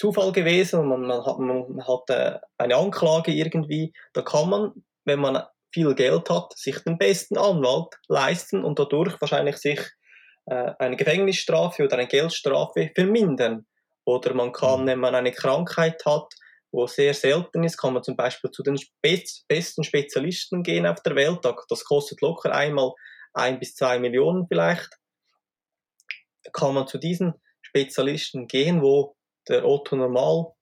Zufall 0.00 0.32
gewesen 0.32 0.80
und 0.80 0.88
man, 0.88 1.02
man 1.02 1.26
hat, 1.26 1.38
man 1.38 1.86
hat 1.86 2.08
äh, 2.08 2.38
eine 2.56 2.76
Anklage 2.76 3.32
irgendwie, 3.32 3.92
da 4.14 4.22
kann 4.22 4.48
man, 4.48 4.72
wenn 5.04 5.20
man 5.20 5.44
viel 5.74 5.94
Geld 5.94 6.30
hat, 6.30 6.56
sich 6.56 6.78
den 6.78 6.96
besten 6.96 7.36
Anwalt 7.36 7.94
leisten 8.08 8.64
und 8.64 8.78
dadurch 8.78 9.20
wahrscheinlich 9.20 9.58
sich 9.58 9.78
äh, 10.46 10.72
eine 10.78 10.96
Gefängnisstrafe 10.96 11.84
oder 11.84 11.98
eine 11.98 12.08
Geldstrafe 12.08 12.90
vermindern. 12.94 13.66
Oder 14.06 14.32
man 14.32 14.52
kann, 14.52 14.84
mhm. 14.84 14.86
wenn 14.86 15.00
man 15.00 15.14
eine 15.14 15.32
Krankheit 15.32 16.02
hat, 16.06 16.32
wo 16.72 16.86
sehr 16.86 17.12
selten 17.12 17.62
ist, 17.62 17.76
kann 17.76 17.92
man 17.92 18.02
zum 18.02 18.16
Beispiel 18.16 18.50
zu 18.50 18.62
den 18.62 18.78
Spez 18.78 19.44
besten 19.48 19.84
Spezialisten 19.84 20.62
gehen 20.62 20.86
auf 20.86 21.02
der 21.02 21.14
Welt. 21.14 21.40
Das 21.68 21.84
kostet 21.84 22.22
locker 22.22 22.54
einmal 22.54 22.92
ein 23.34 23.58
bis 23.58 23.74
zwei 23.74 23.98
Millionen 23.98 24.46
vielleicht. 24.48 24.88
Kann 26.54 26.72
man 26.72 26.86
zu 26.86 26.96
diesen 26.96 27.34
Spezialisten 27.60 28.46
gehen, 28.46 28.80
wo 28.80 29.14
der 29.50 29.66
Otto 29.66 29.96
Normal 29.96 30.52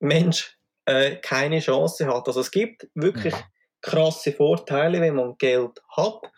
Mensch 0.00 0.56
äh, 0.84 1.16
keine 1.16 1.60
Chance 1.60 2.06
hat. 2.06 2.26
Also 2.28 2.40
es 2.40 2.50
gibt 2.50 2.88
wirklich 2.94 3.34
mhm. 3.34 3.44
krasse 3.80 4.32
Vorteile, 4.32 5.00
wenn 5.00 5.16
man 5.16 5.36
Geld 5.38 5.80
hat 5.96 6.30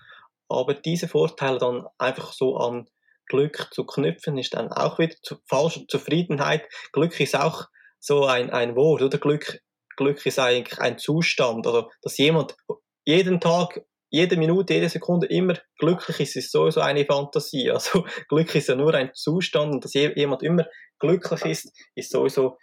aber 0.48 0.74
diese 0.74 1.08
Vorteile 1.08 1.58
dann 1.58 1.86
einfach 1.98 2.32
so 2.32 2.56
an 2.56 2.88
Glück 3.26 3.68
zu 3.72 3.84
knüpfen, 3.84 4.38
ist 4.38 4.54
dann 4.54 4.70
auch 4.70 4.98
wieder 4.98 5.16
zu, 5.22 5.36
falsche 5.46 5.86
Zufriedenheit. 5.86 6.66
Glück 6.92 7.18
ist 7.20 7.36
auch 7.36 7.68
so 7.98 8.26
ein, 8.26 8.50
ein 8.50 8.76
Wort, 8.76 9.02
oder? 9.02 9.18
Glück, 9.18 9.60
Glück 9.96 10.24
ist 10.26 10.38
eigentlich 10.38 10.78
ein 10.78 10.98
Zustand, 10.98 11.66
also 11.66 11.90
dass 12.02 12.18
jemand 12.18 12.56
jeden 13.04 13.40
Tag, 13.40 13.82
jede 14.14 14.36
Minute, 14.36 14.74
jede 14.74 14.88
Sekunde 14.88 15.26
immer 15.26 15.54
glücklich 15.78 16.20
ist, 16.20 16.36
ist 16.36 16.52
sowieso 16.52 16.80
eine 16.80 17.04
Fantasie. 17.04 17.70
Also 17.74 18.04
Glück 18.28 18.54
ist 18.54 18.68
ja 18.68 18.76
nur 18.76 18.94
ein 18.94 19.10
Zustand 19.12 19.72
und 19.72 19.84
dass 19.84 19.94
jemand 19.94 20.42
immer 20.42 20.66
glücklich 21.00 21.44
ist, 21.44 21.72
ist 21.96 22.12
sowieso 22.12 22.58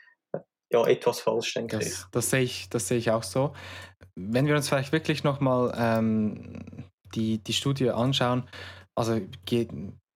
ja, 0.72 0.88
etwas 0.88 1.20
falsch, 1.20 1.54
denke 1.54 1.78
das, 1.78 1.88
ich. 1.88 2.06
Das 2.12 2.30
sehe 2.30 2.42
ich. 2.42 2.70
Das 2.70 2.88
sehe 2.88 2.98
ich 2.98 3.12
auch 3.12 3.24
so. 3.24 3.54
Wenn 4.16 4.48
wir 4.48 4.56
uns 4.56 4.70
vielleicht 4.70 4.94
wirklich 4.94 5.26
nochmal 5.26 5.74
ähm, 5.78 6.86
die, 7.14 7.40
die 7.40 7.54
Studie 7.54 7.90
anschauen, 7.90 8.48
also 8.96 9.20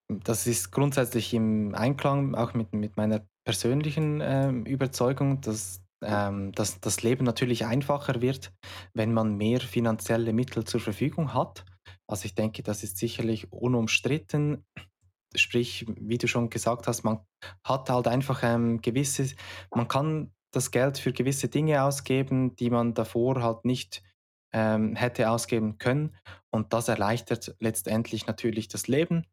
das 0.07 0.47
ist 0.47 0.71
grundsätzlich 0.71 1.33
im 1.33 1.75
Einklang 1.75 2.36
auch 2.36 2.53
mit, 2.53 2.73
mit 2.73 2.95
meiner 2.95 3.25
persönlichen 3.43 4.21
äh, 4.21 4.49
Überzeugung, 4.49 5.41
dass, 5.41 5.81
ähm, 6.05 6.51
dass 6.53 6.79
das 6.79 7.03
Leben 7.03 7.25
natürlich 7.25 7.65
einfacher 7.65 8.21
wird, 8.21 8.53
wenn 8.93 9.13
man 9.13 9.35
mehr 9.35 9.61
finanzielle 9.61 10.33
Mittel 10.33 10.63
zur 10.63 10.79
Verfügung 10.79 11.33
hat. 11.33 11.65
Also 12.07 12.25
ich 12.25 12.35
denke, 12.35 12.63
das 12.63 12.83
ist 12.83 12.97
sicherlich 12.97 13.51
unumstritten. 13.51 14.65
sprich, 15.35 15.85
wie 15.99 16.17
du 16.17 16.27
schon 16.27 16.49
gesagt 16.49 16.87
hast, 16.87 17.03
man 17.03 17.19
hat 17.63 17.89
halt 17.89 18.07
einfach 18.07 18.41
ähm, 18.43 18.81
gewisse, 18.81 19.35
man 19.73 19.87
kann 19.87 20.31
das 20.51 20.71
Geld 20.71 20.97
für 20.97 21.11
gewisse 21.11 21.49
Dinge 21.49 21.83
ausgeben, 21.83 22.55
die 22.55 22.69
man 22.69 22.93
davor 22.93 23.41
halt 23.41 23.65
nicht 23.65 24.01
ähm, 24.53 24.95
hätte 24.95 25.29
ausgeben 25.29 25.77
können. 25.77 26.15
Und 26.49 26.71
das 26.71 26.87
erleichtert 26.87 27.55
letztendlich 27.59 28.27
natürlich 28.27 28.69
das 28.69 28.87
Leben. 28.87 29.25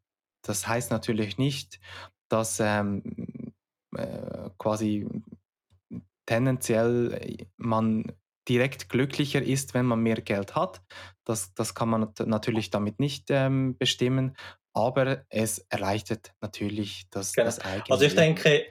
Das 0.45 0.67
heißt 0.67 0.91
natürlich 0.91 1.37
nicht, 1.37 1.79
dass 2.29 2.59
ähm, 2.59 3.53
äh, 3.95 4.49
quasi 4.57 5.07
tendenziell 6.25 7.47
man 7.57 8.11
direkt 8.47 8.89
glücklicher 8.89 9.41
ist, 9.41 9.73
wenn 9.73 9.85
man 9.85 10.01
mehr 10.01 10.21
Geld 10.21 10.55
hat. 10.55 10.81
Das, 11.23 11.53
das 11.53 11.75
kann 11.75 11.89
man 11.89 12.13
natürlich 12.25 12.69
damit 12.69 12.99
nicht 12.99 13.27
ähm, 13.29 13.77
bestimmen, 13.77 14.35
aber 14.73 15.25
es 15.29 15.59
erleichtert 15.69 16.33
natürlich 16.41 17.05
das, 17.09 17.33
genau. 17.33 17.45
das 17.45 17.59
eigene 17.59 17.91
Also 17.91 18.05
ich 18.05 18.15
denke, 18.15 18.65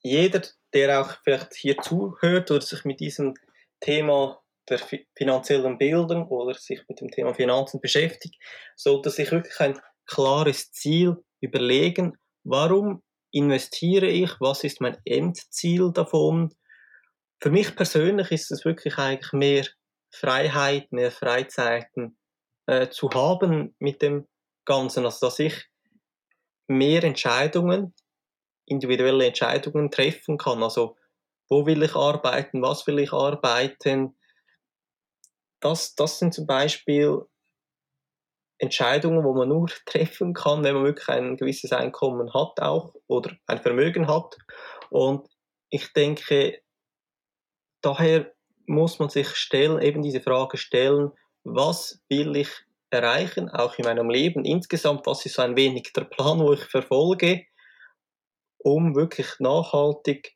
jeder, 0.00 0.42
der 0.74 1.00
auch 1.00 1.16
vielleicht 1.24 1.54
hier 1.54 1.78
zuhört 1.78 2.50
oder 2.50 2.60
sich 2.60 2.84
mit 2.84 3.00
diesem 3.00 3.34
Thema 3.80 4.42
der 4.68 4.80
finanziellen 5.16 5.78
Bildung 5.78 6.28
oder 6.28 6.54
sich 6.54 6.82
mit 6.88 7.00
dem 7.00 7.10
Thema 7.10 7.34
Finanzen 7.34 7.80
beschäftigt, 7.80 8.36
sollte 8.74 9.10
sich 9.10 9.30
wirklich 9.30 9.58
ein 9.60 9.80
klares 10.06 10.72
Ziel 10.72 11.16
überlegen, 11.40 12.18
warum 12.42 13.02
investiere 13.30 14.06
ich, 14.06 14.30
was 14.40 14.64
ist 14.64 14.80
mein 14.80 14.96
Endziel 15.04 15.92
davon. 15.92 16.54
Für 17.40 17.50
mich 17.50 17.76
persönlich 17.76 18.32
ist 18.32 18.50
es 18.50 18.64
wirklich 18.64 18.98
eigentlich 18.98 19.32
mehr 19.32 19.66
Freiheit, 20.10 20.90
mehr 20.92 21.10
Freizeiten 21.10 22.18
äh, 22.66 22.88
zu 22.88 23.10
haben 23.10 23.74
mit 23.78 24.02
dem 24.02 24.26
Ganzen, 24.64 25.04
also 25.04 25.26
dass 25.26 25.38
ich 25.38 25.66
mehr 26.66 27.04
Entscheidungen, 27.04 27.94
individuelle 28.66 29.26
Entscheidungen 29.26 29.90
treffen 29.90 30.38
kann. 30.38 30.62
Also 30.62 30.96
wo 31.48 31.66
will 31.66 31.82
ich 31.82 31.94
arbeiten, 31.94 32.62
was 32.62 32.86
will 32.86 32.98
ich 32.98 33.12
arbeiten, 33.12 34.16
das, 35.60 35.94
das 35.94 36.18
sind 36.18 36.34
zum 36.34 36.46
Beispiel 36.46 37.22
Entscheidungen, 38.58 39.24
wo 39.24 39.34
man 39.34 39.48
nur 39.48 39.68
treffen 39.86 40.34
kann, 40.34 40.64
wenn 40.64 40.74
man 40.74 40.84
wirklich 40.84 41.08
ein 41.08 41.36
gewisses 41.36 41.72
Einkommen 41.72 42.32
hat 42.32 42.60
auch 42.60 42.94
oder 43.06 43.36
ein 43.46 43.60
Vermögen 43.60 44.08
hat. 44.08 44.36
Und 44.90 45.28
ich 45.70 45.92
denke, 45.92 46.62
daher 47.86 48.32
muss 48.66 48.98
man 48.98 49.08
sich 49.08 49.28
stellen, 49.28 49.80
eben 49.80 50.02
diese 50.02 50.20
Frage 50.20 50.56
stellen, 50.56 51.12
was 51.44 52.00
will 52.08 52.36
ich 52.36 52.48
erreichen, 52.90 53.48
auch 53.48 53.78
in 53.78 53.84
meinem 53.84 54.10
Leben 54.10 54.44
insgesamt, 54.44 55.06
was 55.06 55.24
ist 55.26 55.34
so 55.34 55.42
ein 55.42 55.56
wenig 55.56 55.92
der 55.92 56.04
Plan, 56.04 56.40
wo 56.40 56.52
ich 56.52 56.64
verfolge, 56.64 57.44
um 58.58 58.94
wirklich 58.94 59.28
nachhaltig 59.38 60.34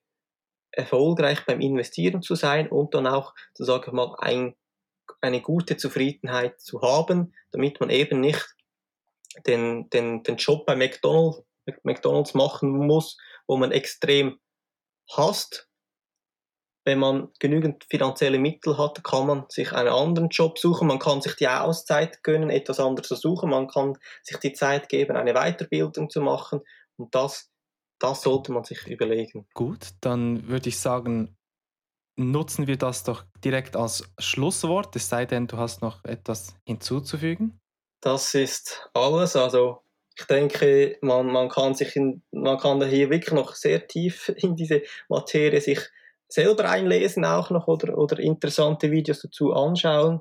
erfolgreich 0.72 1.44
beim 1.46 1.61
Investieren 1.61 2.22
zu 2.22 2.36
sein 2.36 2.68
und 2.68 2.94
dann 2.94 3.07
auch, 3.07 3.34
so 3.55 3.64
sage 3.64 3.86
ich 3.88 3.92
mal, 3.92 4.14
ein 4.18 4.55
eine 5.20 5.40
gute 5.40 5.76
Zufriedenheit 5.76 6.61
zu 6.61 6.80
haben, 6.82 7.34
damit 7.53 7.80
man 7.80 7.90
eben 7.90 8.20
nicht 8.20 8.57
den, 9.46 9.88
den, 9.90 10.22
den 10.22 10.36
Job 10.36 10.66
bei 10.66 10.76
McDonald's, 10.76 11.42
McDonald's 11.82 12.34
machen 12.34 12.86
muss, 12.86 13.16
wo 13.46 13.57
man 13.57 13.72
extrem 13.72 14.40
hasst. 15.11 15.68
Wenn 16.85 16.99
man 16.99 17.28
genügend 17.39 17.85
finanzielle 17.91 18.39
Mittel 18.39 18.78
hat, 18.78 19.05
kann 19.05 19.26
man 19.26 19.45
sich 19.49 19.72
einen 19.72 19.91
anderen 19.91 20.28
Job 20.31 20.59
suchen, 20.59 20.89
man 20.89 20.99
kann 20.99 21.20
sich 21.20 21.37
die 21.37 21.49
Auszeit 21.49 22.22
gönnen, 22.22 22.49
etwas 22.49 22.81
anderes 22.81 23.09
zu 23.09 23.16
suchen, 23.16 23.51
man 23.51 23.68
kann 23.68 23.99
sich 24.22 24.39
die 24.39 24.55
Zeit 24.55 24.89
geben, 24.89 25.16
eine 25.16 25.35
Weiterbildung 25.35 26.09
zu 26.09 26.20
machen 26.22 26.61
und 26.97 27.14
das, 27.14 27.51
das 27.99 28.22
sollte 28.22 28.53
man 28.53 28.64
sich 28.64 28.87
überlegen. 28.87 29.47
Gut, 29.53 29.89
dann 30.01 30.49
würde 30.49 30.70
ich 30.70 30.78
sagen, 30.78 31.37
nutzen 32.16 32.66
wir 32.66 32.78
das 32.78 33.05
doch 33.05 33.24
direkt 33.45 33.76
als 33.76 34.11
Schlusswort, 34.18 34.97
es 34.97 35.09
sei 35.09 35.26
denn, 35.26 35.47
du 35.47 35.57
hast 35.57 35.83
noch 35.83 36.05
etwas 36.05 36.55
hinzuzufügen. 36.64 37.61
Das 38.01 38.35
ist 38.35 38.89
alles. 38.95 39.37
Also 39.37 39.83
ich 40.16 40.24
denke, 40.26 40.99
man, 41.03 41.26
man 41.26 41.49
kann 41.49 41.74
sich 41.74 41.97
in, 41.97 42.22
man 42.31 42.59
kann 42.59 42.87
hier 42.87 43.11
wirklich 43.11 43.35
noch 43.35 43.55
sehr 43.55 43.87
tief 43.87 44.28
in 44.37 44.57
diese 44.57 44.83
Materie 45.09 45.61
sich 45.61 45.81
selber 46.33 46.68
einlesen 46.68 47.24
auch 47.24 47.51
noch 47.51 47.66
oder, 47.66 47.97
oder 47.99 48.18
interessante 48.18 48.91
Videos 48.91 49.20
dazu 49.20 49.53
anschauen. 49.53 50.20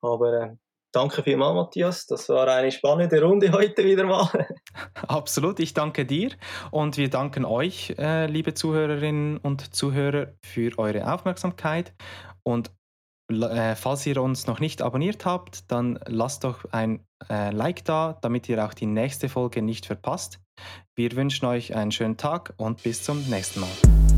Aber 0.00 0.32
äh, 0.32 0.50
Danke 0.92 1.22
vielmals, 1.22 1.54
Matthias. 1.54 2.06
Das 2.06 2.28
war 2.28 2.46
eine 2.48 2.70
spannende 2.70 3.22
Runde 3.22 3.50
heute 3.52 3.82
wieder 3.84 4.04
mal. 4.04 4.46
Absolut, 5.08 5.58
ich 5.58 5.72
danke 5.72 6.04
dir 6.04 6.32
und 6.70 6.98
wir 6.98 7.08
danken 7.08 7.46
euch, 7.46 7.94
äh, 7.98 8.26
liebe 8.26 8.52
Zuhörerinnen 8.52 9.38
und 9.38 9.74
Zuhörer, 9.74 10.34
für 10.44 10.78
eure 10.78 11.10
Aufmerksamkeit. 11.12 11.94
Und 12.42 12.70
äh, 13.30 13.74
falls 13.74 14.04
ihr 14.06 14.20
uns 14.20 14.46
noch 14.46 14.60
nicht 14.60 14.82
abonniert 14.82 15.24
habt, 15.24 15.70
dann 15.72 15.98
lasst 16.06 16.44
doch 16.44 16.66
ein 16.72 17.06
äh, 17.30 17.50
Like 17.50 17.84
da, 17.86 18.18
damit 18.20 18.48
ihr 18.50 18.62
auch 18.62 18.74
die 18.74 18.86
nächste 18.86 19.30
Folge 19.30 19.62
nicht 19.62 19.86
verpasst. 19.86 20.40
Wir 20.94 21.12
wünschen 21.12 21.46
euch 21.46 21.74
einen 21.74 21.92
schönen 21.92 22.18
Tag 22.18 22.52
und 22.58 22.82
bis 22.82 23.02
zum 23.02 23.22
nächsten 23.30 23.60
Mal. 23.60 24.11